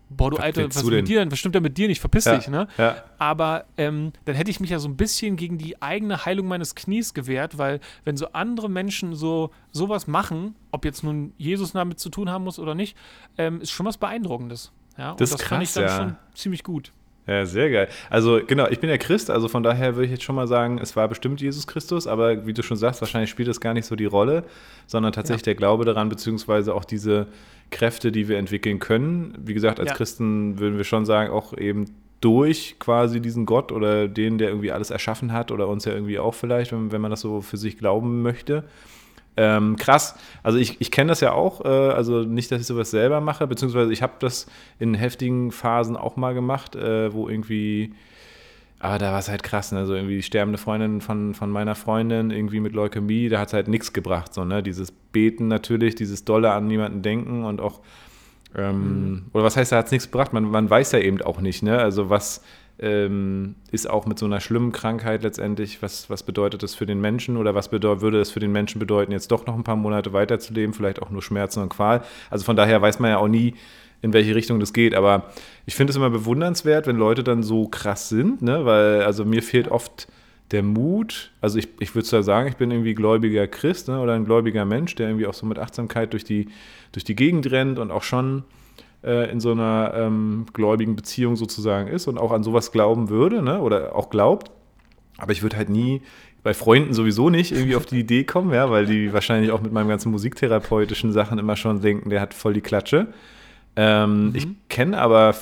[0.10, 1.32] boah, du Was Alter, was ist mit dir denn?
[1.32, 2.00] Was stimmt denn mit dir nicht?
[2.00, 2.36] Verpiss Ja.
[2.38, 2.68] dich, ne?
[2.78, 3.04] Ja.
[3.18, 6.76] Aber ähm, dann hätte ich mich ja so ein bisschen gegen die eigene Heilung meines
[6.76, 12.00] Knies gewehrt, weil wenn so andere Menschen so sowas machen, ob jetzt nun Jesus damit
[12.00, 12.96] zu tun haben muss oder nicht,
[13.38, 14.72] ähm, ist schon was Beeindruckendes.
[14.98, 15.98] Ja, und Das ist fand ich krass, dann ja.
[15.98, 16.92] schon ziemlich gut.
[17.28, 17.88] Ja, sehr geil.
[18.10, 20.78] Also genau, ich bin ja Christ, also von daher würde ich jetzt schon mal sagen,
[20.80, 23.86] es war bestimmt Jesus Christus, aber wie du schon sagst, wahrscheinlich spielt das gar nicht
[23.86, 24.44] so die Rolle,
[24.86, 25.46] sondern tatsächlich Ja.
[25.46, 27.26] der Glaube daran, beziehungsweise auch diese
[27.72, 29.36] Kräfte, die wir entwickeln können.
[29.44, 29.96] Wie gesagt, als Ja.
[29.96, 31.86] Christen würden wir schon sagen, auch eben
[32.22, 36.20] durch quasi diesen Gott oder den, der irgendwie alles erschaffen hat oder uns ja irgendwie
[36.20, 38.64] auch vielleicht, wenn, wenn man das so für sich glauben möchte.
[39.38, 40.16] Ähm, krass.
[40.44, 43.48] Also ich, ich kenne das ja auch, äh, also nicht, dass ich sowas selber mache,
[43.48, 44.48] beziehungsweise ich habe das
[44.80, 47.94] in heftigen Phasen auch mal gemacht, äh, wo irgendwie,
[48.80, 49.86] aber da war es halt krass, ne?
[49.86, 53.54] so irgendwie die sterbende Freundin von, von meiner Freundin, irgendwie mit Leukämie, da hat es
[53.54, 54.64] halt nichts gebracht, so, ne?
[54.64, 57.82] Dieses Beten natürlich, dieses dolle an niemanden denken und auch,
[58.56, 61.42] ähm, oder was heißt, da hat es nichts gebracht, man, man weiß ja eben auch
[61.42, 61.78] nicht, ne?
[61.78, 62.42] Also was
[62.80, 67.00] ähm, ist auch mit so einer schlimmen Krankheit letztendlich, was, was bedeutet das für den
[67.00, 70.14] Menschen oder was würde es für den Menschen bedeuten, jetzt doch noch ein paar Monate
[70.14, 72.04] weiterzuleben, vielleicht auch nur Schmerzen und Qual.
[72.30, 73.56] Also von daher weiß man ja auch nie,
[74.02, 74.94] in welche Richtung das geht.
[74.94, 75.32] Aber
[75.66, 78.66] ich finde es immer bewundernswert, wenn Leute dann so krass sind, ne?
[78.66, 80.08] weil also mir fehlt oft
[80.52, 81.32] der Mut.
[81.42, 84.00] Also ich, ich würde zwar sagen, ich bin irgendwie gläubiger Christ ne?
[84.00, 86.50] oder ein gläubiger Mensch, der irgendwie auch so mit Achtsamkeit durch die,
[86.92, 88.44] durch die Gegend rennt und auch schon
[89.06, 93.42] äh, in so einer ähm, gläubigen Beziehung sozusagen ist und auch an sowas glauben würde
[93.42, 93.62] ne?
[93.62, 94.52] oder auch glaubt.
[95.18, 96.02] Aber ich würde halt nie
[96.44, 99.72] bei Freunden sowieso nicht irgendwie auf die Idee kommen, ja, weil die wahrscheinlich auch mit
[99.72, 103.08] meinem ganzen musiktherapeutischen Sachen immer schon denken, der hat voll die Klatsche.
[103.76, 105.36] Ähm, Ich kenne aber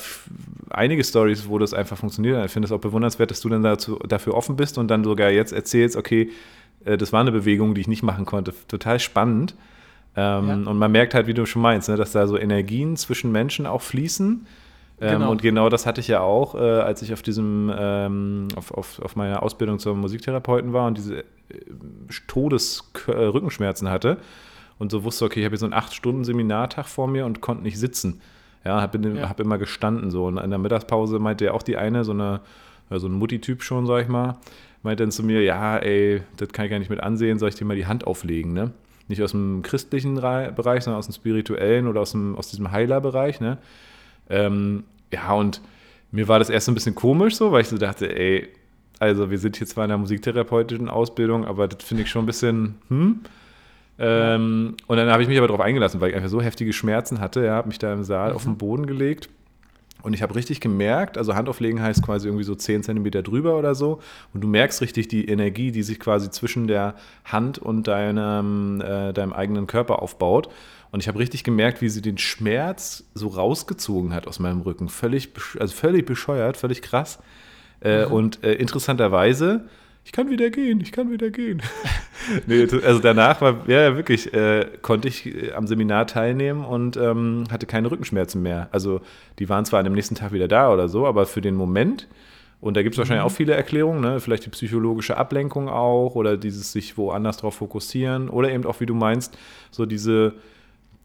[0.70, 2.44] einige Stories, wo das einfach funktioniert.
[2.46, 5.30] Ich finde es auch bewundernswert, dass du dann dazu, dafür offen bist und dann sogar
[5.30, 6.30] jetzt erzählst, okay,
[6.84, 8.54] äh, das war eine Bewegung, die ich nicht machen konnte.
[8.68, 9.54] Total spannend.
[10.16, 10.54] Ähm, Ja.
[10.70, 13.66] Und man merkt halt, wie du schon meinst, ne, dass da so Energien zwischen Menschen
[13.66, 14.46] auch fließen.
[15.00, 15.30] Ähm, Genau.
[15.32, 19.00] Und genau das hatte ich ja auch, äh, als ich auf diesem, ähm, auf, auf,
[19.00, 21.24] auf meiner Ausbildung zum Musiktherapeuten war und diese äh,
[22.28, 24.18] Todes-Rückenschmerzen hatte
[24.78, 27.40] und so wusste, okay, ich habe jetzt so einen acht Stunden Seminartag vor mir und
[27.40, 28.20] konnte nicht sitzen.
[28.64, 29.28] Ja, habe Ja.
[29.28, 30.26] hab immer gestanden so.
[30.26, 32.40] Und in der Mittagspause meinte ja auch die eine, so eine,
[32.90, 34.36] so ein Mutti-Typ schon, sag ich mal,
[34.82, 37.54] meinte dann zu mir, ja, ey, das kann ich gar nicht mit ansehen, soll ich
[37.56, 38.70] dir mal die Hand auflegen, ne?
[39.08, 42.70] Nicht aus dem christlichen Rei- Bereich, sondern aus dem spirituellen oder aus, dem, aus diesem
[42.72, 43.58] Heilerbereich, ne?
[44.30, 45.60] Ähm, ja, und
[46.10, 48.48] mir war das erst so ein bisschen komisch so, weil ich so dachte, ey,
[48.98, 52.26] also wir sind hier zwar in der musiktherapeutischen Ausbildung, aber das finde ich schon ein
[52.26, 53.20] bisschen, hm?
[53.98, 57.20] Ähm, und dann habe ich mich aber darauf eingelassen, weil ich einfach so heftige Schmerzen
[57.20, 59.28] hatte, ja, habe mich da im Saal auf den Boden gelegt
[60.04, 63.74] und ich habe richtig gemerkt, also Handauflegen heißt quasi irgendwie so 10 Zentimeter drüber oder
[63.74, 64.00] so.
[64.34, 69.14] Und du merkst richtig die Energie, die sich quasi zwischen der Hand und deinem, äh,
[69.14, 70.50] deinem eigenen Körper aufbaut.
[70.90, 74.90] Und ich habe richtig gemerkt, wie sie den Schmerz so rausgezogen hat aus meinem Rücken.
[74.90, 77.18] Völlig, also völlig bescheuert, völlig krass.
[77.80, 79.64] Äh, Und äh, interessanterweise,
[80.04, 81.62] ich kann wieder gehen, ich kann wieder gehen.
[82.46, 87.44] nee, also danach war, ja, wirklich, äh, konnte ich äh, am Seminar teilnehmen und ähm,
[87.50, 88.68] hatte keine Rückenschmerzen mehr.
[88.70, 89.00] Also
[89.38, 92.06] die waren zwar an dem nächsten Tag wieder da oder so, aber für den Moment,
[92.60, 94.20] und da gibt es wahrscheinlich auch viele Erklärungen, ne?
[94.20, 98.86] vielleicht die psychologische Ablenkung auch oder dieses sich woanders drauf fokussieren oder eben auch, wie
[98.86, 99.36] du meinst,
[99.70, 100.34] so diese,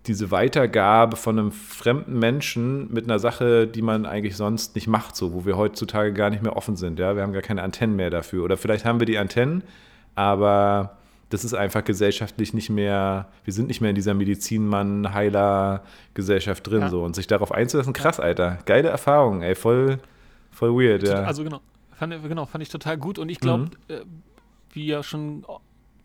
[0.09, 5.15] diese Weitergabe von einem fremden Menschen mit einer Sache, die man eigentlich sonst nicht macht,
[5.15, 6.99] so, wo wir heutzutage gar nicht mehr offen sind.
[6.99, 7.15] Ja?
[7.15, 8.43] Wir haben gar keine Antennen mehr dafür.
[8.43, 9.63] Oder vielleicht haben wir die Antennen,
[10.15, 10.97] aber
[11.29, 16.81] das ist einfach gesellschaftlich nicht mehr, wir sind nicht mehr in dieser Medizinmann-Heiler-Gesellschaft drin.
[16.81, 16.89] Ja.
[16.89, 17.03] So.
[17.03, 18.57] Und sich darauf einzulassen, krass, Alter.
[18.65, 19.99] Geile Erfahrung, ey, voll,
[20.51, 21.23] voll weird, ja.
[21.23, 21.61] Also genau
[21.99, 23.19] fand, genau, fand ich total gut.
[23.19, 23.93] Und ich glaube, Mhm.
[23.93, 24.01] äh,
[24.71, 25.45] wie ja schon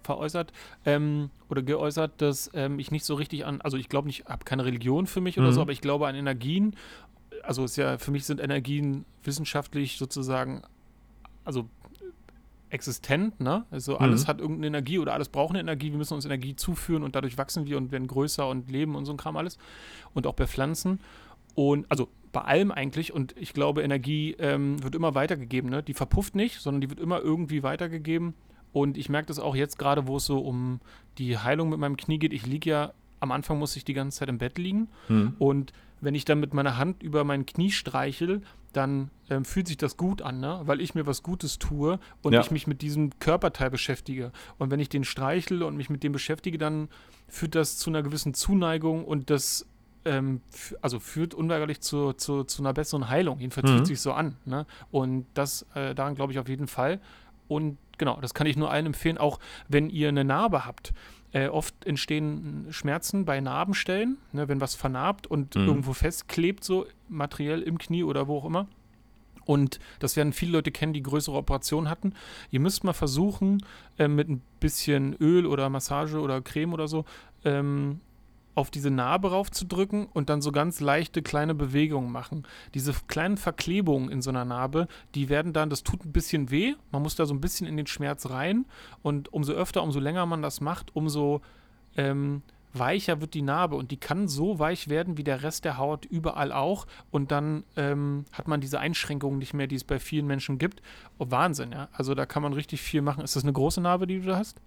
[0.04, 0.52] veräußert
[0.84, 4.44] ähm, oder geäußert, dass ähm, ich nicht so richtig an, also ich glaube nicht, habe
[4.44, 5.52] keine Religion für mich oder Mhm.
[5.52, 6.76] so, aber ich glaube an Energien.
[7.42, 10.62] Also ist ja, für mich sind Energien wissenschaftlich sozusagen,
[11.44, 11.68] also
[12.70, 13.64] existent, ne?
[13.70, 14.28] Also alles Mhm.
[14.28, 15.90] hat irgendeine Energie oder alles braucht eine Energie.
[15.92, 19.04] Wir müssen uns Energie zuführen und dadurch wachsen wir und werden größer und leben und
[19.04, 19.58] so ein Kram alles.
[20.12, 21.00] Und auch bei Pflanzen.
[21.54, 23.12] Und also bei allem eigentlich.
[23.12, 25.70] Und ich glaube, Energie ähm, wird immer weitergegeben.
[25.70, 25.84] Ne?
[25.84, 28.34] Die verpufft nicht, sondern die wird immer irgendwie weitergegeben.
[28.74, 30.80] Und ich merke das auch jetzt gerade, wo es so um
[31.16, 32.32] die Heilung mit meinem Knie geht.
[32.34, 34.88] Ich liege ja, am Anfang musste ich die ganze Zeit im Bett liegen.
[35.06, 35.34] Hm.
[35.38, 39.76] Und wenn ich dann mit meiner Hand über mein Knie streichel, dann ähm, fühlt sich
[39.78, 40.60] das gut an, ne?
[40.64, 42.40] weil ich mir was Gutes tue und Ja.
[42.40, 44.32] ich mich mit diesem Körperteil beschäftige.
[44.58, 46.88] Und wenn ich den streichle und mich mit dem beschäftige, dann
[47.28, 49.66] führt das zu einer gewissen Zuneigung und das
[50.06, 50.42] ähm,
[50.82, 53.38] also führt unweigerlich zu, zu, zu einer besseren Heilung.
[53.38, 53.76] Jedenfalls Mhm.
[53.76, 54.36] fühlt sich so an.
[54.44, 54.66] Ne?
[54.90, 57.00] Und das äh, daran glaube ich auf jeden Fall.
[57.48, 60.92] Und genau, das kann ich nur allen empfehlen, auch wenn ihr eine Narbe habt.
[61.32, 65.66] Äh, oft entstehen Schmerzen bei Narbenstellen, ne, wenn was vernarbt und Mhm.
[65.66, 68.68] irgendwo festklebt, so materiell im Knie oder wo auch immer.
[69.44, 72.14] Und das werden viele Leute kennen, die größere Operationen hatten.
[72.50, 73.62] Ihr müsst mal versuchen,
[73.98, 77.04] äh, mit ein bisschen Öl oder Massage oder Creme oder so,
[77.44, 78.00] ähm,
[78.54, 82.46] auf diese Narbe raufzudrücken und dann so ganz leichte kleine Bewegungen machen.
[82.74, 86.74] Diese kleinen Verklebungen in so einer Narbe, die werden dann, das tut ein bisschen weh,
[86.92, 88.64] man muss da so ein bisschen in den Schmerz rein
[89.02, 91.40] und umso öfter, umso länger man das macht, umso
[91.96, 92.42] ähm,
[92.74, 96.04] weicher wird die Narbe und die kann so weich werden wie der Rest der Haut
[96.04, 100.26] überall auch und dann ähm, hat man diese Einschränkungen nicht mehr, die es bei vielen
[100.26, 100.82] Menschen gibt.
[101.18, 101.88] Oh, Wahnsinn, ja.
[101.92, 103.22] Also da kann man richtig viel machen.
[103.22, 104.60] Ist das eine große Narbe, die du da hast?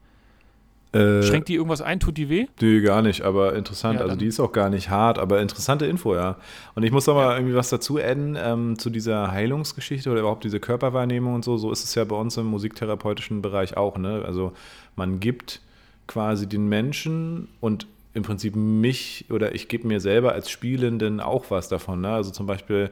[0.93, 1.99] Äh, Schränkt die irgendwas ein?
[1.99, 2.47] Tut die weh?
[2.61, 3.99] Nee, gar nicht, aber interessant.
[3.99, 6.37] Ja, also die ist auch gar nicht hart, aber interessante Info, ja.
[6.75, 10.43] Und ich muss noch mal irgendwie was dazu adden ähm, zu dieser Heilungsgeschichte oder überhaupt
[10.45, 11.57] diese Körperwahrnehmung und so.
[11.57, 14.23] So ist es ja bei uns im musiktherapeutischen Bereich auch, ne?
[14.25, 14.53] Also
[14.95, 15.61] man gibt
[16.07, 21.45] quasi den Menschen und im Prinzip mich oder ich gebe mir selber als Spielenden auch
[21.51, 22.09] was davon, ne?
[22.13, 22.89] Also zum Beispiel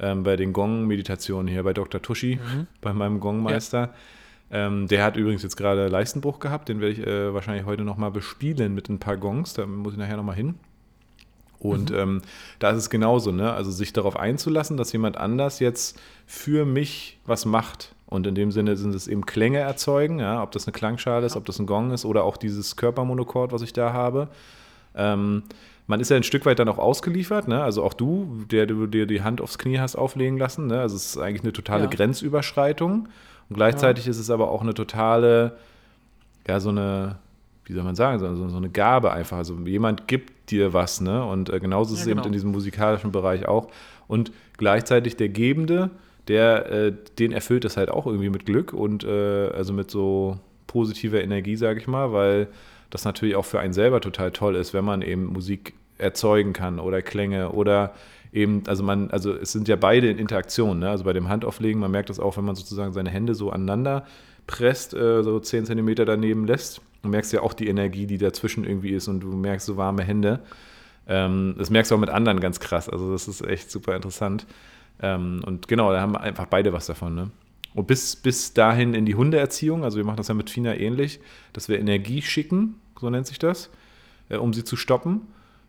[0.00, 2.00] ähm, bei den Gong-Meditationen hier bei Dr.
[2.02, 2.66] Tuschi, Mhm.
[2.80, 3.90] bei meinem Gongmeister.
[4.50, 8.10] Ähm, der hat übrigens jetzt gerade Leistenbruch gehabt, den werde ich äh, wahrscheinlich heute nochmal
[8.10, 10.54] bespielen mit ein paar Gongs, da muss ich nachher nochmal hin.
[11.58, 12.20] Und ähm,
[12.58, 13.54] da ist es genauso, ne?
[13.54, 17.94] Also sich darauf einzulassen, dass jemand anders jetzt für mich was macht.
[18.06, 20.42] Und in dem Sinne sind es eben Klänge erzeugen, ja?
[20.42, 23.62] ob das eine Klangschale ist, ob das ein Gong ist oder auch dieses Körpermonokord, was
[23.62, 24.28] ich da habe.
[24.94, 25.42] Ähm,
[25.86, 27.62] man ist ja ein Stück weit dann auch ausgeliefert, ne?
[27.62, 30.68] also auch du, der du dir die Hand aufs Knie hast auflegen lassen.
[30.68, 30.80] Ne?
[30.80, 31.90] Also es ist eigentlich eine totale Ja.
[31.90, 33.08] Grenzüberschreitung.
[33.48, 35.56] Und gleichzeitig ist es aber auch eine totale,
[36.48, 37.16] ja, so eine,
[37.64, 39.38] wie soll man sagen, so, so eine Gabe einfach.
[39.38, 41.24] Also jemand gibt dir was, ne?
[41.24, 42.26] Und äh, genauso ist Ja, es eben genau.
[42.26, 43.68] in diesem musikalischen Bereich auch.
[44.06, 45.90] Und gleichzeitig der Gebende,
[46.28, 50.38] der, äh, den erfüllt das halt auch irgendwie mit Glück und äh, also mit so
[50.66, 52.48] positiver Energie, sage ich mal, weil
[52.90, 56.78] das natürlich auch für einen selber total toll ist, wenn man eben Musik erzeugen kann
[56.80, 57.94] oder Klänge oder
[58.32, 60.90] eben, also man, also es sind ja beide in Interaktion, ne?
[60.90, 64.06] Also bei dem Handauflegen, man merkt das auch, wenn man sozusagen seine Hände so aneinander
[64.46, 66.80] presst, äh, so 10 Zentimeter daneben lässt.
[67.02, 70.02] Du merkst ja auch die Energie, die dazwischen irgendwie ist und du merkst so warme
[70.02, 70.40] Hände.
[71.06, 72.88] Ähm, das merkst du auch mit anderen ganz krass.
[72.88, 74.46] Also das ist echt super interessant.
[75.00, 77.14] Ähm, und genau, da haben einfach beide was davon.
[77.14, 77.30] Ne?
[77.74, 81.20] Und bis, bis dahin in die Hundeerziehung, also wir machen das ja mit Fina ähnlich,
[81.52, 83.70] dass wir Energie schicken, so nennt sich das,
[84.28, 85.22] äh, um sie zu stoppen.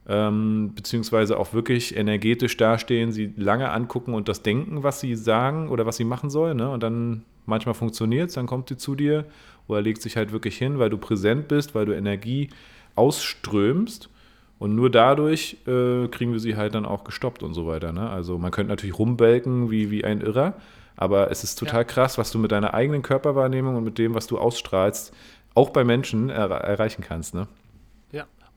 [0.08, 5.70] Ähm, beziehungsweise auch wirklich energetisch dastehen, sie lange angucken und das denken, was sie sagen
[5.70, 6.54] oder was sie machen soll.
[6.54, 6.70] Ne?
[6.70, 9.26] Und dann manchmal funktioniert es, dann kommt sie zu dir
[9.68, 12.50] oder legt sich halt wirklich hin, weil du präsent bist, weil du Energie
[12.96, 14.10] ausströmst.
[14.58, 17.92] Und nur dadurch äh, kriegen wir sie halt dann auch gestoppt und so weiter.
[17.92, 18.10] Ne?
[18.10, 20.54] Also man könnte natürlich rumbelken wie, wie ein Irrer,
[20.96, 21.84] aber es ist total Ja.
[21.84, 25.14] krass, was du mit deiner eigenen Körperwahrnehmung und mit dem, was du ausstrahlst,
[25.56, 27.34] auch bei Menschen er erreichen kannst.
[27.36, 27.48] Ne?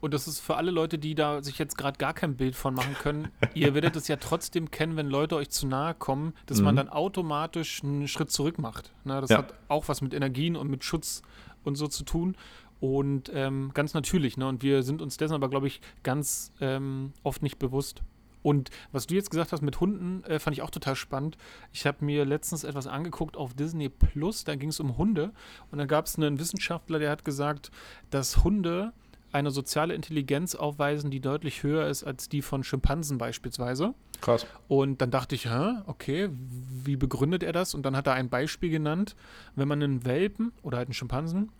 [0.01, 2.73] Und das ist für alle Leute, die da sich jetzt gerade gar kein Bild von
[2.75, 3.29] machen können.
[3.55, 6.77] ihr werdet es ja trotzdem kennen, wenn Leute euch zu nahe kommen, dass man Mhm.
[6.77, 8.93] dann automatisch einen Schritt zurück macht.
[9.05, 9.39] Ne, das Ja.
[9.39, 11.23] hat auch was mit Energien und mit Schutz
[11.65, 12.37] und so zu tun.
[12.81, 14.37] Und ähm, ganz natürlich.
[14.37, 14.47] Ne?
[14.47, 18.03] Und wir sind uns dessen aber, glaube ich, ganz ähm, oft nicht bewusst.
[18.45, 21.37] Und was du jetzt gesagt hast mit Hunden, äh, fand ich auch total spannend.
[21.73, 25.33] Ich habe mir letztens etwas angeguckt auf Disney Plus, da ging es um Hunde.
[25.73, 27.73] Und da gab es einen Wissenschaftler, der hat gesagt,
[28.11, 28.93] dass Hunde
[29.33, 33.95] eine soziale Intelligenz aufweisen, die deutlich höher ist als die von Schimpansen beispielsweise.
[34.21, 34.47] Krass.
[34.67, 37.75] Und dann dachte ich, hä, okay, wie begründet er das?
[37.75, 39.15] Und dann hat er ein Beispiel genannt,
[39.55, 41.51] wenn man einen Welpen oder halt einen Schimpansen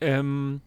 [0.00, 0.60] ähm,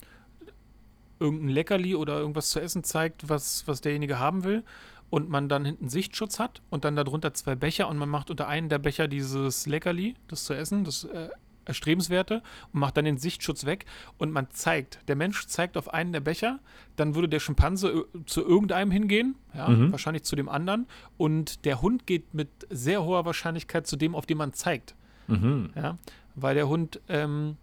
[1.19, 4.63] irgendein Leckerli oder irgendwas zu essen zeigt, was, was derjenige haben will
[5.09, 8.47] und man dann hinten Sichtschutz hat und dann darunter zwei Becher und man macht unter
[8.47, 11.29] einen der Becher dieses Leckerli, das zu essen, das äh,
[11.67, 12.41] erstrebenswerte
[12.73, 13.85] und macht dann den Sichtschutz weg
[14.17, 16.59] und man zeigt, der Mensch zeigt auf einen der Becher,
[16.95, 19.91] dann würde der Schimpanse äh, zu irgendeinem hingehen, ja, Mhm.
[19.91, 24.25] wahrscheinlich zu dem anderen und der Hund geht mit sehr hoher Wahrscheinlichkeit zu dem, auf
[24.25, 24.95] den man zeigt,
[25.27, 25.71] Mhm.
[25.75, 25.97] ja,
[26.35, 27.57] weil der Hund ähm,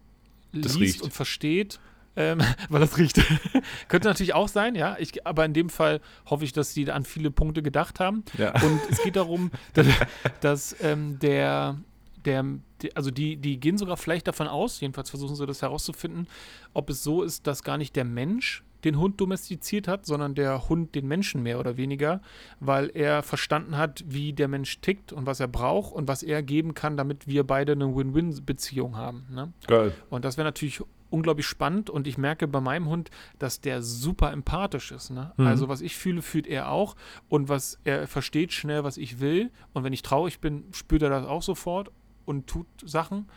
[0.51, 1.01] liest riecht.
[1.01, 1.79] und versteht,
[2.17, 2.39] ähm,
[2.69, 3.17] weil das riecht.
[3.89, 7.03] Könnte natürlich auch sein, ja, ich, aber in dem Fall hoffe ich, dass die an
[7.03, 8.23] viele Punkte gedacht haben.
[8.37, 8.51] Ja.
[8.63, 9.87] Und es geht darum, dass,
[10.41, 11.77] dass ähm, der,
[12.23, 12.45] der,
[12.85, 16.27] die- also die, die gehen sogar vielleicht davon aus, jedenfalls versuchen sie das herauszufinden,
[16.73, 20.69] ob es so ist, dass gar nicht der Mensch den Hund domestiziert hat, sondern der
[20.69, 22.21] Hund den Menschen mehr oder weniger,
[22.59, 26.43] weil er verstanden hat, wie der Mensch tickt und was er braucht und was er
[26.43, 29.25] geben kann, damit wir beide eine Win-Win-Beziehung haben.
[29.31, 29.51] Ne?
[29.65, 29.91] Geil.
[30.11, 34.31] Und das wäre natürlich unglaublich spannend und ich merke bei meinem Hund, dass der super
[34.31, 35.09] empathisch ist.
[35.09, 35.31] Ne?
[35.37, 35.47] Mhm.
[35.47, 36.95] Also was ich fühle, fühlt er auch
[37.29, 41.09] und was er versteht schnell, was ich will und wenn ich traurig bin, spürt er
[41.09, 41.89] das auch sofort
[42.25, 43.27] und tut Sachen.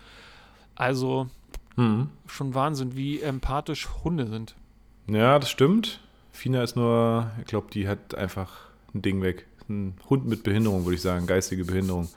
[0.74, 1.28] Also
[1.76, 2.08] Mhm.
[2.26, 4.54] schon Wahnsinn, wie empathisch Hunde sind.
[5.06, 6.00] Ja, das stimmt.
[6.32, 8.52] Fina ist nur, ich glaube, die hat einfach
[8.94, 9.46] ein Ding weg.
[9.68, 12.08] Ein Hund mit Behinderung, würde ich sagen, geistige Behinderung.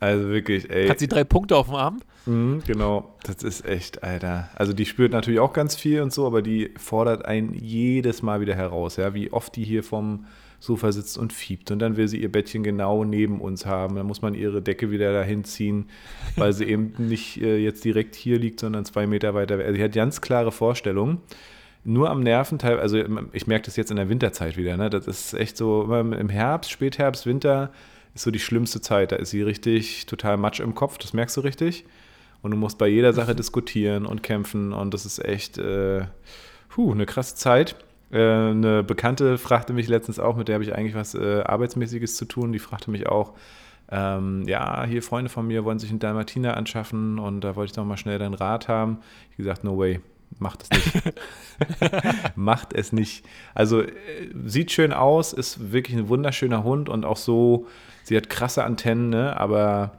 [0.00, 0.88] Also wirklich, ey.
[0.88, 2.00] Hat sie drei Punkte auf dem Arm?
[2.26, 4.48] Mhm, genau, das ist echt, Alter.
[4.54, 8.40] Also die spürt natürlich auch ganz viel und so, aber die fordert einen jedes Mal
[8.40, 10.26] wieder heraus, ja, wie oft die hier vom
[10.62, 13.96] Sofa sitzt und fiebt und dann will sie ihr Bettchen genau neben uns haben.
[13.96, 15.88] Dann muss man ihre Decke wieder dahin ziehen,
[16.36, 19.58] weil sie eben nicht äh, jetzt direkt hier liegt, sondern zwei Meter weiter.
[19.58, 21.18] Also sie hat ganz klare Vorstellungen.
[21.82, 24.88] Nur am Nerventeil, also ich merke das jetzt in der Winterzeit wieder, ne?
[24.88, 27.72] Das ist echt so, im Herbst, Spätherbst, Winter
[28.14, 29.10] ist so die schlimmste Zeit.
[29.10, 31.86] Da ist sie richtig total matsch im Kopf, das merkst du richtig.
[32.40, 36.04] Und du musst bei jeder Sache diskutieren und kämpfen und das ist echt äh,
[36.68, 37.74] puh, eine krasse Zeit.
[38.12, 42.16] Äh, eine Bekannte fragte mich letztens auch, mit der habe ich eigentlich was äh, Arbeitsmäßiges
[42.16, 43.32] zu tun, die fragte mich auch,
[43.90, 47.76] ähm, ja, hier Freunde von mir wollen sich einen Dalmatiner anschaffen und da wollte ich
[47.76, 48.98] doch mal schnell deinen Rat haben.
[49.30, 50.00] Ich gesagt, no way,
[50.38, 51.14] macht es nicht.
[52.36, 53.24] macht es nicht.
[53.54, 53.90] Also äh,
[54.44, 57.66] sieht schön aus, ist wirklich ein wunderschöner Hund und auch so,
[58.02, 59.38] sie hat krasse Antennen, ne?
[59.38, 59.92] aber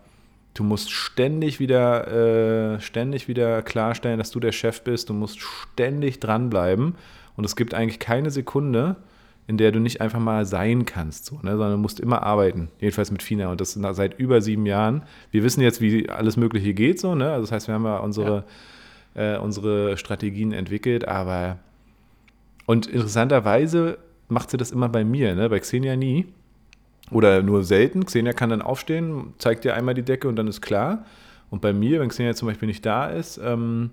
[0.53, 5.09] du musst ständig wieder, äh, ständig wieder klarstellen, dass du der Chef bist.
[5.09, 6.95] Du musst ständig dranbleiben
[7.35, 8.95] und es gibt eigentlich keine Sekunde,
[9.47, 11.51] in der du nicht einfach mal sein kannst, so, ne?
[11.51, 12.69] sondern du musst immer arbeiten.
[12.79, 15.03] Jedenfalls mit Fina und das seit über sieben Jahren.
[15.31, 17.31] Wir wissen jetzt, wie alles Mögliche geht, so, ne?
[17.31, 18.45] Also das heißt, wir haben ja unsere,
[19.15, 21.59] Äh, unsere Strategien entwickelt, aber
[22.65, 25.49] und interessanterweise macht sie das immer bei mir, ne?
[25.49, 26.25] bei Xenia nie.
[27.11, 28.05] Oder nur selten.
[28.05, 31.05] Xenia kann dann aufstehen, zeigt dir einmal die Decke und dann ist klar.
[31.51, 33.91] Und bei mir, wenn Xenia zum Beispiel nicht da ist, ähm,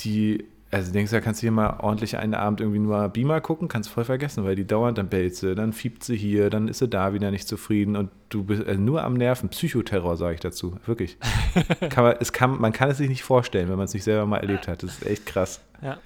[0.00, 3.40] die, also denkst du, da kannst du hier mal ordentlich einen Abend irgendwie nur Beamer
[3.40, 6.68] gucken, kannst voll vergessen, weil die dauernd dann bellt sie, dann fiebt sie hier, dann
[6.68, 9.48] ist sie da wieder nicht zufrieden und du bist also nur am Nerven.
[9.48, 10.76] Psychoterror, sage ich dazu.
[10.84, 11.16] Wirklich.
[11.88, 14.26] kann man, es kann, man kann es sich nicht vorstellen, wenn man es nicht selber
[14.26, 14.82] mal erlebt hat.
[14.82, 15.60] Das ist echt krass.
[15.80, 15.96] Ja.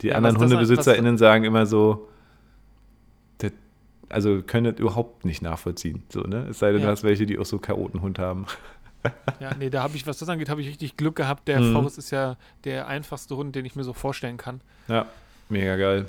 [0.00, 2.08] Die Ja, anderen was HundebesitzerInnen sagen immer so,
[3.38, 3.52] das,
[4.08, 6.02] also können das überhaupt nicht nachvollziehen.
[6.08, 6.46] So, ne?
[6.48, 6.86] Es sei denn, Ja.
[6.86, 8.46] du hast welche, die auch so Chaotenhund haben.
[9.40, 11.46] Ja, nee, da habe ich, was das angeht, habe ich richtig Glück gehabt.
[11.48, 11.72] Der Mhm.
[11.74, 14.60] Faust ist ja der einfachste Hund, den ich mir so vorstellen kann.
[14.88, 15.06] Ja,
[15.48, 16.08] mega geil.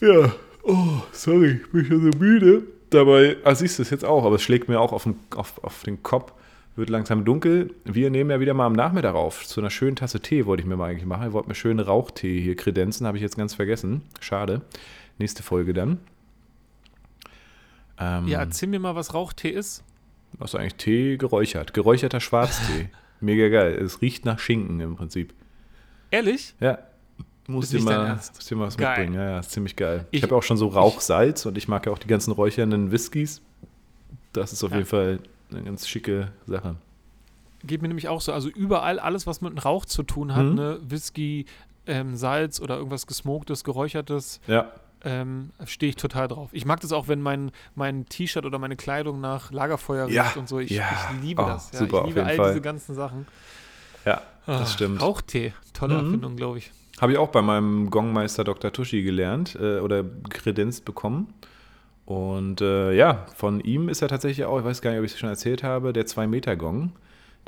[0.00, 0.32] Ja,
[0.64, 2.62] oh, sorry, ich bin schon so müde.
[2.90, 5.62] Dabei, ah, siehst du es jetzt auch, aber es schlägt mir auch auf den, auf,
[5.62, 6.32] auf den Kopf.
[6.74, 7.74] Wird langsam dunkel.
[7.84, 9.46] Wir nehmen ja wieder mal am Nachmittag auf.
[9.46, 11.26] Zu einer schönen Tasse Tee wollte ich mir mal eigentlich machen.
[11.28, 14.00] Ich wollte mir schönen Rauchtee hier kredenzen, habe ich jetzt ganz vergessen.
[14.20, 14.62] Schade.
[15.18, 15.98] Nächste Folge dann.
[17.98, 19.84] Ähm, Ja, erzähl mir mal, was Rauchtee ist.
[20.38, 21.74] Was ist eigentlich Tee geräuchert?
[21.74, 22.90] Geräucherter Schwarztee.
[23.20, 23.74] Mega geil.
[23.74, 25.32] Es riecht nach Schinken im Prinzip.
[26.10, 26.54] Ehrlich?
[26.60, 26.78] Ja.
[27.46, 28.34] Muss dir mal, Ernst?
[28.36, 28.88] muss dir mal was Geil.
[29.00, 29.14] mitbringen.
[29.14, 30.06] Ja, ja, ist ziemlich geil.
[30.10, 32.92] Ich, Ich- habe auch schon so Rauchsalz und ich mag ja auch die ganzen räuchernden
[32.92, 33.42] Whiskys.
[34.32, 34.78] Das ist auf Ja.
[34.78, 35.18] jeden Fall
[35.50, 36.76] eine ganz schicke Sache.
[37.64, 38.32] Geht mir nämlich auch so.
[38.32, 40.54] Also überall alles, was mit Rauch zu tun hat, Mhm.
[40.54, 40.78] ne?
[40.88, 41.46] Whisky,
[41.86, 44.72] ähm, Salz oder irgendwas gesmoktes, geräuchertes, Ja,
[45.04, 46.50] ähm, stehe ich total drauf.
[46.52, 50.32] Ich mag das auch, wenn mein, mein T-Shirt oder meine Kleidung nach Lagerfeuer riecht Ja,
[50.36, 50.58] und so.
[50.60, 50.84] Ich, ja.
[51.14, 51.70] ich liebe Oh, das.
[51.72, 51.78] Ja.
[51.80, 52.48] super, ich liebe all Fall.
[52.50, 53.26] diese ganzen Sachen.
[54.04, 55.00] ja, das Ah, stimmt.
[55.00, 55.52] Rauchtee.
[55.72, 56.04] Tolle Mhm.
[56.04, 56.70] Erfindung, glaube ich.
[57.00, 58.72] Habe ich auch bei meinem Gongmeister Dr.
[58.72, 61.32] Tuschi gelernt äh, oder kredenzt bekommen.
[62.04, 65.12] Und äh, ja, von ihm ist er tatsächlich auch, ich weiß gar nicht, ob ich
[65.12, 66.92] es schon erzählt habe, der 2-Meter-Gong.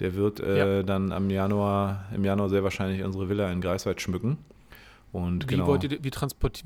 [0.01, 4.39] Der wird äh, dann am Januar, im Januar sehr wahrscheinlich unsere Villa in Greifswald schmücken.
[5.15, 6.11] Und Wie, genau, ihr, wie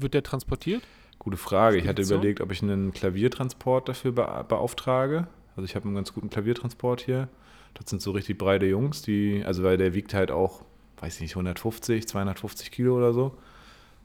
[0.02, 0.82] wird der transportiert?
[1.18, 1.76] gute Frage.
[1.76, 5.26] Ich hatte überlegt, ob ich einen Klaviertransport dafür be beauftrage.
[5.56, 7.28] Also ich habe einen ganz guten Klaviertransport hier.
[7.74, 10.62] Das sind so richtig breite Jungs, die, also weil der wiegt halt auch,
[11.00, 13.36] weiß ich nicht, 150, 250 Kilo oder so.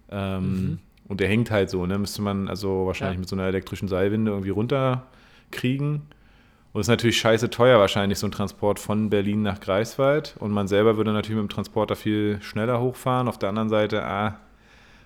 [0.09, 0.79] Ähm, Mhm.
[1.07, 1.97] Und der hängt halt so, ne?
[1.97, 3.19] Müsste man also wahrscheinlich Ja.
[3.19, 6.01] mit so einer elektrischen Seilwinde irgendwie runterkriegen.
[6.73, 10.35] Und es ist natürlich scheiße teuer wahrscheinlich, so ein Transport von Berlin nach Greifswald.
[10.39, 13.27] Und man selber würde natürlich mit dem Transporter viel schneller hochfahren.
[13.27, 14.39] Auf der anderen Seite, ah,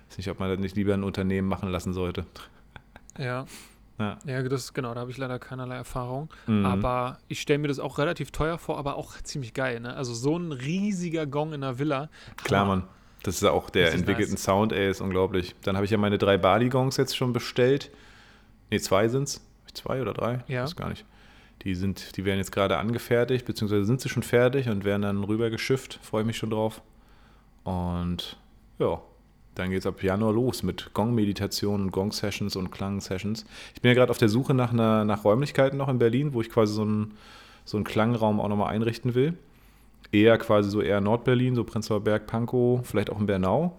[0.08, 2.24] weiß nicht, ob man das nicht lieber ein Unternehmen machen lassen sollte.
[3.18, 3.44] Ja.
[4.00, 4.16] Ja.
[4.26, 6.30] Ja, das genau, da habe ich leider keinerlei Erfahrung.
[6.46, 6.64] Mhm.
[6.64, 9.80] Aber ich stelle mir das auch relativ teuer vor, aber auch ziemlich geil.
[9.80, 9.92] Ne?
[9.92, 12.08] Also so ein riesiger Gong in der Villa.
[12.44, 12.64] Klar.
[12.64, 12.84] Mann.
[13.24, 14.44] Das ist auch der entwickelten nice.
[14.44, 15.56] Sound, ey, ist unglaublich.
[15.62, 17.90] Dann habe ich ja meine drei Bali-Gongs jetzt schon bestellt.
[18.70, 19.44] Ne, zwei sind's.
[19.74, 20.44] Zwei oder drei?
[20.46, 20.62] Ja.
[20.62, 21.04] Weiß gar nicht.
[21.62, 25.24] Die, sind, die werden jetzt gerade angefertigt, beziehungsweise sind sie schon fertig und werden dann
[25.24, 25.98] rüber geschifft.
[26.02, 26.82] Freue mich schon drauf.
[27.64, 28.36] Und
[28.78, 29.00] ja,
[29.58, 33.44] dann geht es ab Januar los mit Gong-Meditationen, Gong-Sessions und Klang-Sessions.
[33.74, 36.40] Ich bin ja gerade auf der Suche nach, einer, nach Räumlichkeiten noch in Berlin, wo
[36.40, 37.14] ich quasi so einen,
[37.64, 39.34] so einen Klangraum auch nochmal einrichten will.
[40.12, 43.76] Eher quasi so eher Nordberlin, so Prenzlauer Berg, Pankow, vielleicht auch in Bernau.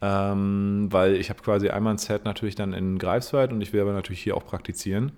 [0.00, 3.82] Ähm, weil ich habe quasi einmal ein Set natürlich dann in Greifswald und ich will
[3.82, 5.12] aber natürlich hier auch praktizieren.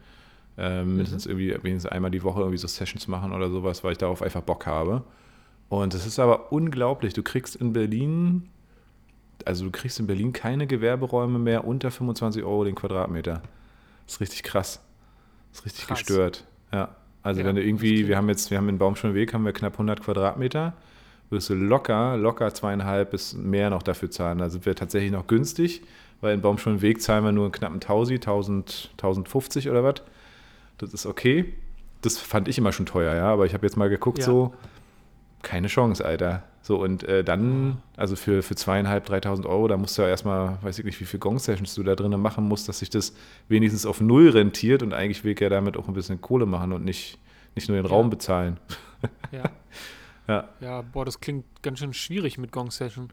[0.59, 3.98] Ähm, mindestens irgendwie wenigstens einmal die Woche irgendwie so Sessions machen oder sowas, weil ich
[3.98, 5.03] darauf einfach Bock habe.
[5.68, 7.14] Und das ist aber unglaublich.
[7.14, 8.48] Du kriegst in Berlin,
[9.46, 13.42] also du kriegst in Berlin keine Gewerberäume mehr unter 25 Euro den Quadratmeter.
[14.07, 14.80] Das ist richtig krass.
[15.50, 15.98] Das ist richtig Krass.
[16.00, 16.44] gestört.
[16.72, 16.94] Ja.
[17.22, 19.74] Also Ja, wenn du irgendwie, wir haben jetzt, wir haben in Baumschulweg haben wir knapp
[19.74, 20.74] 100 Quadratmeter,
[21.30, 24.38] wirst du locker, locker zweieinhalb bis mehr noch dafür zahlen.
[24.38, 25.82] Da sind wir tatsächlich noch günstig,
[26.20, 30.03] weil in Baumschulweg zahlen wir nur einen knappen 1000, 1000, 1050 oder was.
[30.83, 31.55] Das ist okay.
[32.03, 34.24] Das fand ich immer schon teuer, ja, aber ich habe jetzt mal geguckt, Ja.
[34.24, 34.53] so,
[35.43, 36.43] keine Chance, Alter.
[36.61, 40.59] So, und äh, dann, also für, für zweieinhalb, 3000 Euro, da musst du ja erstmal,
[40.62, 43.14] weiß ich nicht, wie viele Gong-Sessions du da drinnen machen musst, dass sich das
[43.49, 46.72] wenigstens auf Null rentiert und eigentlich will ich ja damit auch ein bisschen Kohle machen
[46.72, 47.18] und nicht,
[47.55, 47.91] nicht nur den Ja.
[47.91, 48.59] Raum bezahlen.
[49.30, 49.45] Ja.
[50.28, 50.49] Ja.
[50.61, 53.11] ja, boah, das klingt ganz schön schwierig mit Gong Session.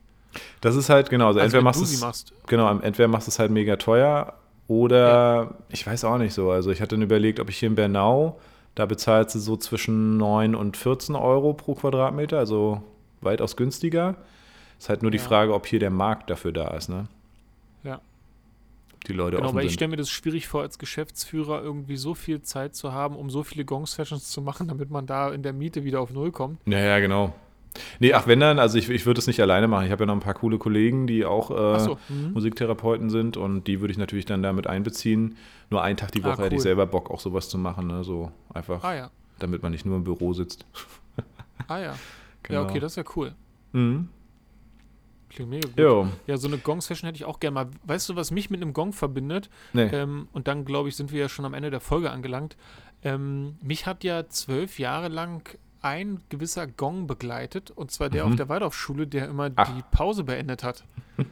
[0.61, 2.33] Das ist halt, genau, also, Also entweder machst du es, machst.
[2.45, 4.35] genau, entweder machst du es halt mega teuer
[4.69, 6.51] oder ich weiß auch nicht so.
[6.51, 8.39] Also ich hatte dann überlegt, ob ich hier in Bernau,
[8.75, 12.81] da bezahlst du so zwischen 9 und 14 Euro pro Quadratmeter, also
[13.19, 14.15] weitaus günstiger.
[14.77, 15.23] Ist halt nur die Ja.
[15.23, 17.07] Frage, ob hier der Markt dafür da ist, ne?
[17.83, 17.95] Ja.
[18.93, 19.77] Ob Die Leute Genau, offen weil ich sind.
[19.79, 23.43] stelle mir das schwierig vor, als Geschäftsführer irgendwie so viel Zeit zu haben, um so
[23.43, 26.61] viele Gong-Sessions zu machen, damit man da in der Miete wieder auf Null kommt.
[26.67, 27.33] Ja, ja, genau.
[27.99, 29.85] Nee, ach, wenn dann, also ich, ich würde es nicht alleine machen.
[29.85, 32.31] Ich habe ja noch ein paar coole Kollegen, die auch äh, Achso, mhm.
[32.33, 35.37] Musiktherapeuten sind und die würde ich natürlich dann damit einbeziehen.
[35.69, 36.63] Nur einen Tag die Ah, Woche hätte ich cool.
[36.63, 38.03] selber Bock, auch sowas zu machen, ne?
[38.03, 40.65] So einfach, ah ja, damit man nicht nur im Büro sitzt.
[41.67, 41.95] ah ja.
[42.43, 42.61] Genau.
[42.61, 43.35] Ja, okay, das ist ja cool.
[43.73, 44.07] Mhm.
[45.29, 45.77] Klingt mega gut.
[45.77, 47.67] Jo, Ja, so eine Gong-Session hätte ich auch gerne mal.
[47.83, 49.49] Weißt du, was mich mit einem Gong verbindet?
[49.73, 49.83] nee.
[49.91, 52.57] Ähm, und dann, glaube ich, sind wir ja schon am Ende der Folge angelangt.
[53.03, 58.31] Ähm, mich hat ja zwölf Jahre lang ein gewisser Gong begleitet, und zwar der Mhm.
[58.31, 59.73] auf der Waldorfschule, der immer Ach.
[59.75, 60.83] die Pause beendet hat.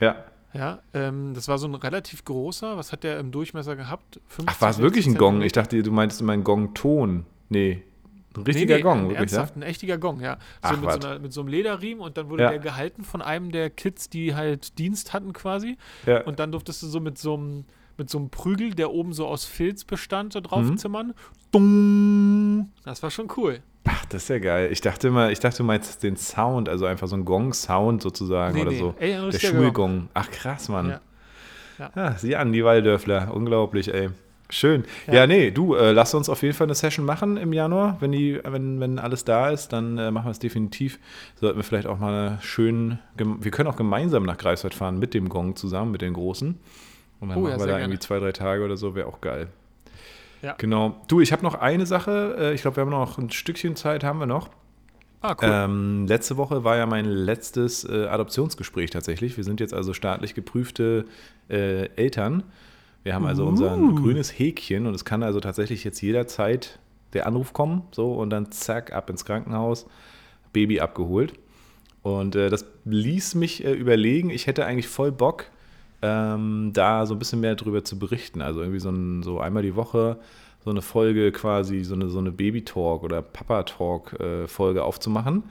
[0.00, 0.16] Ja.
[0.52, 2.76] Ja, ähm, das war so ein relativ großer.
[2.76, 4.20] Was hat der im Durchmesser gehabt?
[4.28, 5.42] 50, Ach, war es wirklich ein 60 Gong?
[5.42, 7.26] Ich dachte, du meintest immer ein Gong-Ton.
[7.48, 7.82] Nee.
[8.36, 9.38] Ein richtiger nee, nee, Gong, ein wirklich, ja?
[9.38, 10.34] ernsthaft, ein echttiger Gong, ja.
[10.34, 12.50] So Ach, mit, so einer, mit so einem Lederriemen und dann wurde Ja.
[12.50, 15.76] der gehalten von einem der Kids, die halt Dienst hatten quasi.
[16.06, 16.22] Ja.
[16.24, 17.64] Und dann durftest du so mit so einem
[17.96, 20.76] mit so einem Prügel, der oben so aus Filz bestand, da drauf Mhm.
[20.78, 21.14] zimmern.
[21.52, 22.68] Dung.
[22.84, 23.60] Das war schon cool.
[23.86, 24.70] Ach, das ist ja geil.
[24.72, 28.54] Ich dachte immer, ich dachte, du meinst den Sound, also einfach so ein Gong-Sound sozusagen
[28.56, 28.78] Nee, oder nee.
[28.78, 28.94] so.
[28.98, 29.32] Ey, Der Gong.
[29.40, 30.08] Schulgong.
[30.14, 30.88] Ach, krass, Mann.
[30.90, 31.00] Ja.
[31.78, 31.90] Ja.
[31.96, 33.34] Ja, sieh an, die Waldörfler.
[33.34, 34.10] Unglaublich, ey.
[34.50, 34.84] Schön.
[35.06, 35.26] Ja, Ja.
[35.26, 37.96] nee, du, äh, lass uns auf jeden Fall eine Session machen im Januar.
[38.00, 40.98] Wenn, die, wenn, wenn alles da ist, dann äh, machen wir es definitiv.
[41.40, 45.28] Sollten wir vielleicht auch mal schön, wir können auch gemeinsam nach Greifswald fahren mit dem
[45.28, 46.58] Gong zusammen, mit den Großen.
[47.20, 47.82] Und dann Oh ja, machen wir sehr da gerne.
[47.84, 49.48] irgendwie zwei, drei Tage oder so, wäre auch geil.
[50.44, 50.54] Ja.
[50.58, 51.00] Genau.
[51.08, 52.36] Du, ich habe noch eine Sache.
[52.38, 54.50] Äh, ich glaube, wir haben noch ein Stückchen Zeit, haben wir noch.
[55.22, 55.48] Ah, cool.
[55.50, 59.38] Ähm, letzte Woche war ja mein letztes äh, Adoptionsgespräch tatsächlich.
[59.38, 61.06] Wir sind jetzt also staatlich geprüfte
[61.48, 62.42] äh, Eltern.
[63.04, 63.94] Wir haben also unser Uh.
[63.94, 66.78] grünes Häkchen und es kann also tatsächlich jetzt jederzeit
[67.14, 69.86] der Anruf kommen, so und dann zack, ab ins Krankenhaus,
[70.52, 71.32] Baby abgeholt.
[72.02, 75.46] Und äh, das ließ mich äh, überlegen, ich hätte eigentlich voll Bock,
[76.04, 78.42] ähm, da so ein bisschen mehr drüber zu berichten.
[78.42, 80.18] Also irgendwie so, ein, so einmal die Woche
[80.64, 85.44] so eine Folge quasi, so eine, so eine Baby-Talk oder Papa-Talk-Folge aufzumachen.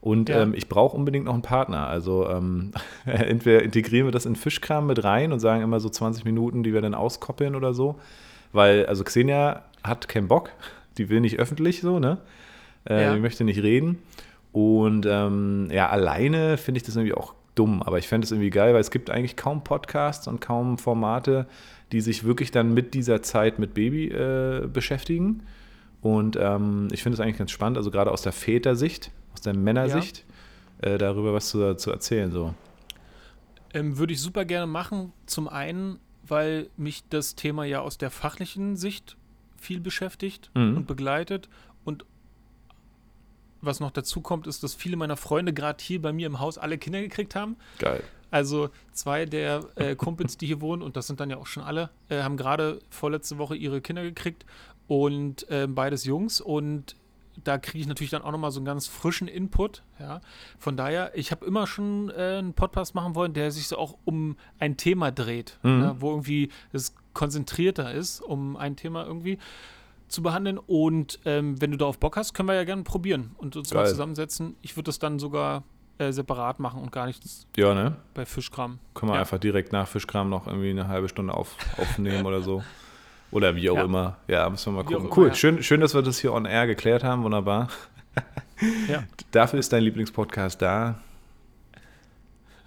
[0.00, 0.42] Und Ja.
[0.42, 1.86] ähm, ich brauche unbedingt noch einen Partner.
[1.88, 2.72] Also ähm,
[3.04, 6.72] entweder integrieren wir das in Fischkram mit rein und sagen immer so 20 Minuten, die
[6.72, 7.96] wir dann auskoppeln oder so.
[8.52, 10.50] Weil, also Xenia hat keinen Bock,
[10.98, 12.18] die will nicht öffentlich so, ne?
[12.88, 13.14] Äh, Ja.
[13.14, 13.98] Die möchte nicht reden.
[14.52, 18.50] Und ähm, ja, alleine finde ich das irgendwie auch dumm, aber ich fände es irgendwie
[18.50, 21.46] geil, weil es gibt eigentlich kaum Podcasts und kaum Formate,
[21.92, 25.42] die sich wirklich dann mit dieser Zeit mit Baby äh, beschäftigen.
[26.00, 29.54] Und ähm, ich finde es eigentlich ganz spannend, also gerade aus der Vätersicht, aus der
[29.54, 30.24] Männersicht,
[30.80, 32.30] äh, darüber was zu, zu erzählen.
[32.30, 32.54] So.
[33.74, 35.12] Ähm, Würde ich super gerne machen.
[35.26, 39.16] Zum einen, weil mich das Thema ja aus der fachlichen Sicht
[39.58, 40.78] viel beschäftigt Mhm.
[40.78, 41.48] und begleitet.
[41.84, 42.04] Und
[43.62, 46.58] was noch dazu kommt, ist, dass viele meiner Freunde gerade hier bei mir im Haus
[46.58, 47.56] alle Kinder gekriegt haben.
[47.78, 48.02] Geil.
[48.30, 51.62] Also zwei der äh, Kumpels, die hier wohnen, und das sind dann ja auch schon
[51.64, 54.46] alle, äh, haben gerade vorletzte Woche ihre Kinder gekriegt
[54.86, 56.40] und ähm, beides Jungs.
[56.40, 56.94] Und
[57.42, 59.82] da kriege ich natürlich dann auch nochmal so einen ganz frischen Input.
[59.98, 60.20] Ja.
[60.58, 63.96] Von daher, ich habe immer schon äh, einen Podcast machen wollen, der sich so auch
[64.04, 65.82] um ein Thema dreht, Mhm.
[65.82, 69.38] ja, wo irgendwie es konzentrierter ist, um ein Thema irgendwie
[70.10, 70.58] zu behandeln.
[70.58, 73.82] Und ähm, wenn du darauf Bock hast, können wir ja gerne probieren und uns mal
[73.82, 73.90] Geil.
[73.90, 74.56] zusammensetzen.
[74.62, 75.62] Ich würde das dann sogar
[75.98, 77.96] äh, separat machen und gar nichts Ja, ne?
[78.14, 78.78] bei Fischkram.
[78.94, 79.20] Können wir Ja.
[79.20, 82.62] einfach direkt nach Fischkram noch irgendwie eine halbe Stunde auf, aufnehmen oder so.
[83.32, 83.84] Oder wie auch Ja.
[83.84, 84.16] immer.
[84.26, 85.06] Ja, müssen wir mal Wie gucken.
[85.08, 85.34] immer, cool, ja.
[85.34, 87.22] schön, schön, dass wir das hier on air geklärt haben.
[87.22, 87.68] Wunderbar.
[89.30, 90.96] Dafür ist dein Lieblingspodcast da.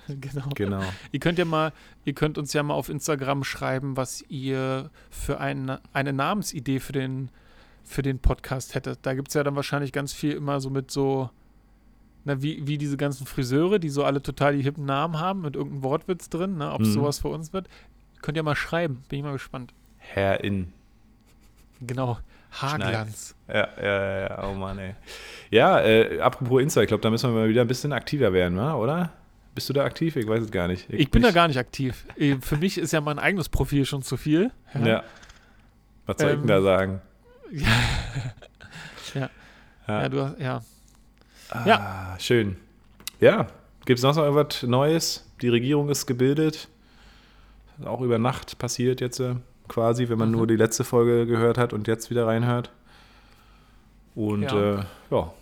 [0.22, 0.50] genau.
[0.56, 0.82] Genau.
[1.12, 1.72] Ihr könnt ja mal,
[2.06, 6.94] ihr könnt uns ja mal auf Instagram schreiben, was ihr für eine, eine Namensidee für
[6.94, 7.30] den,
[7.84, 9.00] für den Podcast hättet.
[9.04, 11.30] Da gibt es ja dann wahrscheinlich ganz viel immer so mit so,
[12.26, 15.56] na, wie, wie diese ganzen Friseure, die so alle total die hippen Namen haben, mit
[15.56, 16.86] irgendeinem Wortwitz drin, ne, ob Mhm.
[16.86, 17.68] sowas für uns wird.
[18.22, 19.74] Könnt ihr mal schreiben, bin ich mal gespannt.
[19.98, 20.72] Herr in.
[21.82, 22.18] Genau.
[22.52, 23.36] Haarglanz.
[23.48, 24.94] Ja, ja, ja, ja, oh Mann, ey.
[25.50, 28.60] Ja, äh, apropos Insta, ich glaube, da müssen wir mal wieder ein bisschen aktiver werden,
[28.60, 29.12] oder?
[29.56, 30.16] Bist du da aktiv?
[30.16, 30.90] Ich weiß es gar nicht.
[30.90, 32.06] Ich bin da gar nicht aktiv.
[32.18, 34.52] Eh, Für mich ist ja mein eigenes Profil schon zu viel.
[34.84, 35.04] Ja.
[36.06, 37.02] Was soll ich denn Ähm, da sagen?
[37.52, 37.68] Ja.
[39.14, 39.30] ja.
[39.88, 40.02] Ja.
[40.02, 40.62] Ja, du hast, ja.
[41.50, 42.56] Ah, schön.
[43.20, 43.48] Ja,
[43.86, 45.30] gibt es noch so irgendwas Neues?
[45.42, 46.68] Die Regierung ist gebildet.
[47.86, 49.36] Auch über Nacht passiert jetzt äh,
[49.68, 50.38] quasi, wenn man Mhm.
[50.38, 52.72] nur die letzte Folge gehört hat und jetzt wieder reinhört.
[54.16, 54.56] Und Ja.
[54.56, 55.34] ja, äh, ja.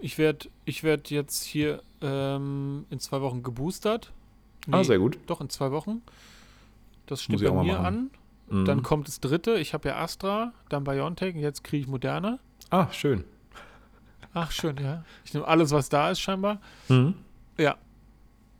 [0.00, 4.12] Ich werde ich werd jetzt hier ähm, in zwei Wochen geboostert.
[4.70, 5.18] Ah, Nee, sehr gut.
[5.26, 6.02] Doch, in zwei Wochen.
[7.06, 8.10] Das steht bei mir an.
[8.48, 8.64] Mhm.
[8.66, 9.54] Dann kommt das dritte.
[9.58, 12.38] Ich habe ja Astra, dann BioNTech und jetzt kriege ich Moderna.
[12.70, 13.24] ah, schön.
[14.34, 15.04] Ach, schön, ja.
[15.24, 16.60] Ich nehme alles, was da ist, scheinbar.
[16.88, 17.14] Mhm.
[17.56, 17.76] Ja.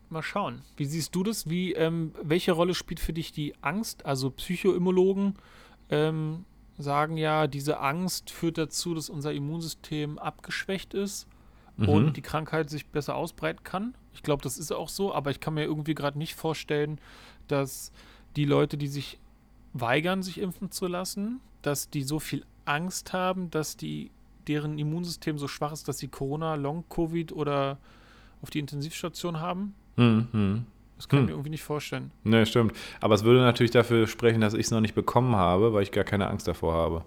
[0.09, 0.63] Mal schauen.
[0.77, 1.51] Wie siehst du das?
[1.51, 4.07] Wie, ähm, welche Rolle spielt für dich die Angst?
[4.07, 5.35] Also Psychoimmologen
[5.91, 6.45] ähm,
[6.79, 11.27] sagen ja, diese Angst führt dazu, dass unser Immunsystem abgeschwächt ist
[11.77, 11.89] Mhm.
[11.89, 13.95] und die Krankheit sich besser ausbreiten kann.
[14.13, 16.99] Ich glaube, das ist auch so, aber ich kann mir irgendwie gerade nicht vorstellen,
[17.49, 17.91] dass
[18.37, 19.19] die Leute, die sich
[19.73, 24.11] weigern, sich impfen zu lassen, dass die so viel Angst haben, dass die
[24.47, 27.79] deren Immunsystem so schwach ist, dass sie Corona, Long-Covid oder
[28.43, 29.75] auf die Intensivstation haben.
[29.97, 30.29] Mhm.
[30.33, 30.67] Mhm.
[30.97, 31.25] Das kann Hm.
[31.25, 32.13] ich mir irgendwie nicht vorstellen.
[32.23, 32.73] Ne, stimmt.
[33.01, 35.91] Aber es würde natürlich dafür sprechen, dass ich es noch nicht bekommen habe, weil ich
[35.91, 37.05] gar keine Angst davor habe.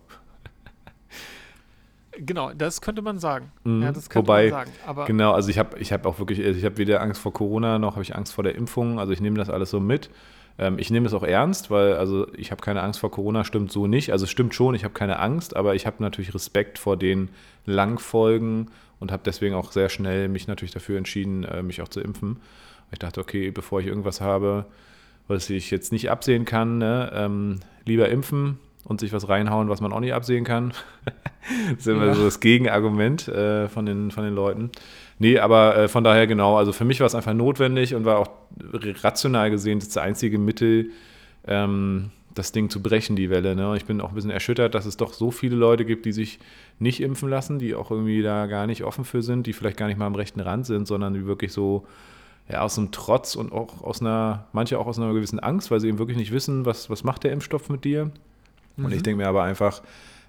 [2.20, 3.52] Genau, das könnte man sagen.
[3.64, 3.84] Mhm.
[3.84, 4.72] Ja, das könnte Wobei, man sagen.
[4.86, 7.80] Aber Genau, also ich habe ich hab auch wirklich, ich habe weder Angst vor Corona
[7.80, 9.00] noch habe ich Angst vor der Impfung.
[9.00, 10.10] Also ich nehme das alles so mit.
[10.58, 13.72] Ähm, ich nehme es auch ernst, weil also ich habe keine Angst vor Corona, stimmt
[13.72, 14.12] so nicht.
[14.12, 17.30] Also es stimmt schon, ich habe keine Angst, aber ich habe natürlich Respekt vor den
[17.66, 22.02] Langfolgen und habe deswegen auch sehr schnell mich natürlich dafür entschieden, äh, mich auch zu
[22.02, 22.38] impfen.
[22.92, 24.66] Ich dachte, okay, bevor ich irgendwas habe,
[25.28, 29.82] was ich jetzt nicht absehen kann, ne, ähm, lieber impfen und sich was reinhauen, was
[29.82, 30.72] man auch nicht absehen kann.
[31.70, 32.14] das ist immer Ja.
[32.14, 34.72] so das Gegenargument äh, von, den, von den Leuten.
[35.20, 38.20] Nee, aber äh, von daher genau, also für mich war es einfach notwendig und war
[38.20, 38.30] auch
[39.04, 40.92] rational gesehen das einzige Mittel,
[41.46, 43.56] ähm, das Ding zu brechen, die Welle.
[43.56, 43.74] Ne?
[43.76, 46.40] Ich bin auch ein bisschen erschüttert, dass es doch so viele Leute gibt, die sich
[46.80, 49.88] nicht impfen lassen, die auch irgendwie da gar nicht offen für sind, die vielleicht gar
[49.88, 51.88] nicht mal am rechten Rand sind, sondern die wirklich so
[52.50, 55.80] ja, aus einem Trotz und auch aus einer, manche auch aus einer gewissen Angst, weil
[55.80, 58.12] sie eben wirklich nicht wissen, was, was macht der Impfstoff mit dir.
[58.78, 59.04] Und ich Mhm.
[59.04, 59.82] denke mir aber einfach,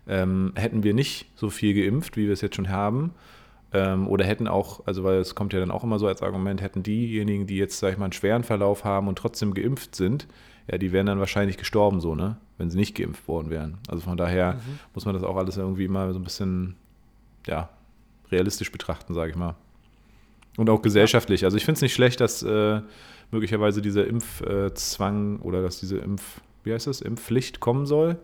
[0.08, 3.12] ähm, hätten wir nicht so viel geimpft, wie wir es jetzt schon haben,
[3.74, 6.62] ähm, oder hätten auch, also weil es kommt ja dann auch immer so als Argument,
[6.62, 10.26] hätten diejenigen, die jetzt, sag ich mal, einen schweren Verlauf haben und trotzdem geimpft sind,
[10.70, 12.36] ja, die wären dann wahrscheinlich gestorben so, ne?
[12.56, 13.78] Wenn sie nicht geimpft worden wären.
[13.88, 14.78] Also von daher Mhm.
[14.94, 16.74] muss man das auch alles irgendwie immer so ein bisschen,
[17.46, 17.68] ja,
[18.32, 19.54] realistisch betrachten, sage ich mal.
[20.56, 21.44] Und auch gesellschaftlich.
[21.44, 22.80] Also ich finde es nicht schlecht, dass äh,
[23.30, 28.16] möglicherweise dieser Impfzwang oder dass diese Impf, wie heißt das, Impfpflicht kommen soll.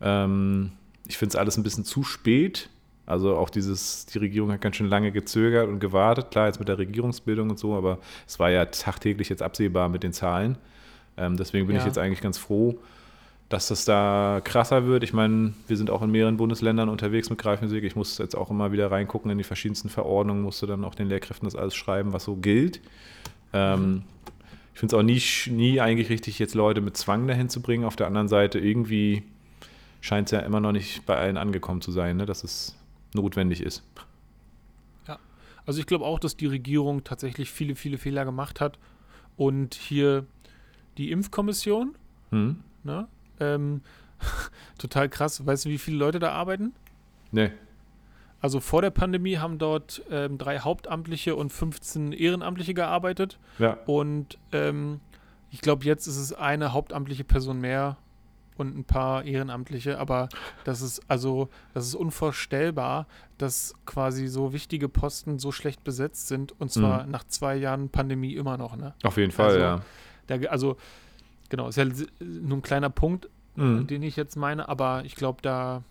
[0.00, 0.72] Ähm,
[1.08, 2.68] ich finde es alles ein bisschen zu spät.
[3.06, 6.66] Also auch dieses, die Regierung hat ganz schön lange gezögert und gewartet, klar, jetzt mit
[6.68, 10.58] der Regierungsbildung und so, aber es war ja tagtäglich jetzt absehbar mit den Zahlen.
[11.16, 11.86] Ähm, deswegen bin ich Ja.
[11.86, 12.80] jetzt eigentlich ganz froh,
[13.48, 15.04] dass das da krasser wird.
[15.04, 17.84] Ich meine, wir sind auch in mehreren Bundesländern unterwegs mit Greifensweg.
[17.84, 21.08] Ich muss jetzt auch immer wieder reingucken in die verschiedensten Verordnungen, musste dann auch den
[21.08, 22.80] Lehrkräften das alles schreiben, was so gilt.
[23.52, 24.02] Ähm,
[24.74, 25.22] ich finde es auch nie,
[25.52, 27.84] nie eigentlich richtig, jetzt Leute mit Zwang dahin zu bringen.
[27.84, 29.22] Auf der anderen Seite irgendwie
[30.00, 32.76] scheint es ja immer noch nicht bei allen angekommen zu sein, ne, dass es
[33.14, 33.82] notwendig ist.
[35.66, 38.78] Also ich glaube auch, dass die Regierung tatsächlich viele, viele Fehler gemacht hat.
[39.36, 40.24] Und hier
[40.96, 41.96] die Impfkommission
[42.30, 42.62] Hm?
[42.84, 43.08] ne,
[43.40, 43.82] ähm,
[44.78, 45.44] total krass.
[45.44, 46.72] Weißt du, wie viele Leute da arbeiten?
[47.32, 47.50] Nee.
[48.40, 53.38] Also vor der Pandemie haben dort ähm, drei Hauptamtliche und 15 Ehrenamtliche gearbeitet.
[53.58, 53.78] Ja.
[53.86, 55.00] Und ähm,
[55.50, 57.96] ich glaube, jetzt ist es eine hauptamtliche Person mehr
[58.56, 60.28] und ein paar Ehrenamtliche, aber
[60.64, 63.06] das ist also, das ist unvorstellbar,
[63.38, 67.10] dass quasi so wichtige Posten so schlecht besetzt sind und zwar Mhm.
[67.10, 68.94] nach zwei Jahren Pandemie immer noch, ne?
[69.02, 69.82] Auf jeden Fall, Also, ja.
[70.26, 70.76] Da, also,
[71.48, 71.84] genau, ist ja
[72.20, 73.86] nur ein kleiner Punkt, Mhm.
[73.86, 75.82] den ich jetzt meine, aber ich glaube, da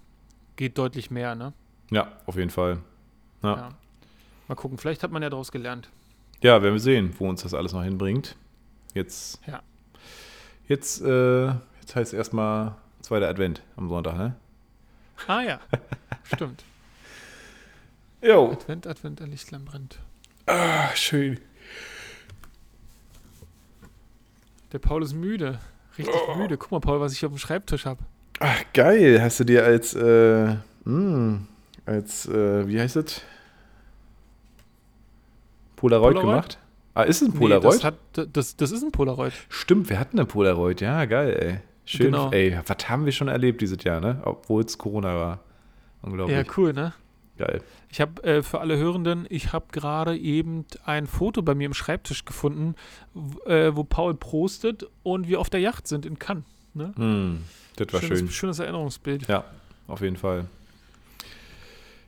[0.56, 1.54] geht deutlich mehr, ne?
[1.92, 2.80] Ja, auf jeden Fall.
[3.44, 3.56] Ja.
[3.58, 3.70] Ja.
[4.48, 5.90] Mal gucken, vielleicht hat man ja daraus gelernt.
[6.42, 8.36] Ja, werden wir sehen, wo uns das alles noch hinbringt.
[8.94, 9.62] Jetzt, Ja.
[10.68, 11.54] jetzt, äh,
[11.86, 14.36] jetzt heißt erstmal zweiter Advent am Sonntag, ne?
[15.28, 15.60] Ah ja,
[16.24, 16.64] stimmt.
[18.22, 18.52] Jo.
[18.52, 20.00] Advent, Advent, ein Lichtlein brennt.
[20.48, 21.40] Ah, schön.
[24.72, 25.60] Der Paul ist müde.
[25.98, 26.36] Richtig Oh.
[26.36, 26.58] müde.
[26.58, 28.00] Guck mal, Paul, was ich auf dem Schreibtisch habe.
[28.40, 29.22] Ach, geil.
[29.22, 30.56] Hast du dir als, äh,
[30.86, 31.40] mh,
[31.86, 33.22] als, äh, wie heißt das?
[35.76, 36.22] Polaroid, Polaroid?
[36.34, 36.58] gemacht?
[36.96, 37.76] Ah, ist es ein Polaroid?
[37.76, 37.96] das, hat,
[38.34, 39.34] das, das ist ein Polaroid.
[39.50, 40.82] Stimmt, wir hatten eine Polaroid.
[40.82, 41.60] Ja, geil, ey.
[41.86, 42.08] Schön.
[42.08, 42.32] Genau.
[42.32, 44.22] Ey, was haben wir schon erlebt dieses Jahr, ne?
[44.26, 45.40] Obwohl es Corona war.
[46.02, 46.36] Unglaublich.
[46.38, 46.94] Ja, cool, ne?
[47.38, 47.62] Geil.
[47.90, 51.74] Ich habe äh, für alle Hörenden, ich habe gerade eben ein Foto bei mir im
[51.74, 52.76] Schreibtisch gefunden,
[53.46, 56.46] äh, wo Paul prostet und wir auf der Yacht sind in Cannes.
[56.74, 56.94] Ne?
[56.96, 57.44] Hm,
[57.76, 58.30] das war schönes, schön.
[58.32, 59.28] schönes Erinnerungsbild.
[59.28, 59.44] Ja,
[59.88, 60.46] auf jeden Fall.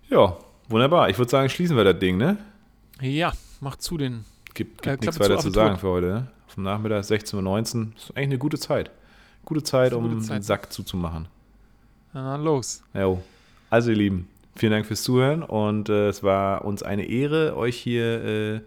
[0.09, 0.37] Ja,
[0.69, 1.09] wunderbar.
[1.09, 2.37] Ich würde sagen, schließen wir das Ding, ne?
[3.01, 4.23] Ja, mach zu den.
[4.53, 6.27] Gibt, Äh, gibt nichts Klappe weiter zu, zu sagen für heute, ne?
[6.47, 7.91] Vom Nachmittag 16.19 Uhr.
[7.95, 8.91] Ist eigentlich eine gute Zeit.
[9.47, 10.39] Gute Zeit, um gute Zeit.
[10.39, 11.29] den Sack zuzumachen.
[12.11, 12.83] Na, los.
[12.93, 13.23] Jo.
[13.69, 14.27] Also, ihr Lieben,
[14.57, 18.61] vielen Dank fürs Zuhören und äh, es war uns eine Ehre, euch hier äh,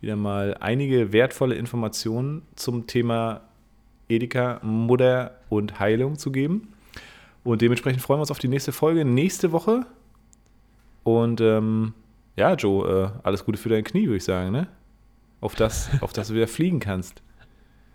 [0.00, 3.42] wieder mal einige wertvolle Informationen zum Thema
[4.08, 6.72] Edeka, Mutter und Heilung zu geben.
[7.44, 9.86] Und dementsprechend freuen wir uns auf die nächste Folge nächste Woche.
[11.04, 11.94] Und ähm,
[12.34, 14.66] ja, Joe, äh, alles Gute für dein Knie, würde ich sagen, ne?
[15.40, 17.22] Auf das, auf das du wieder fliegen kannst.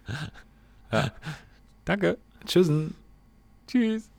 [1.85, 2.17] Danke.
[2.45, 2.95] Tschüssen.
[3.67, 4.09] Tschüss.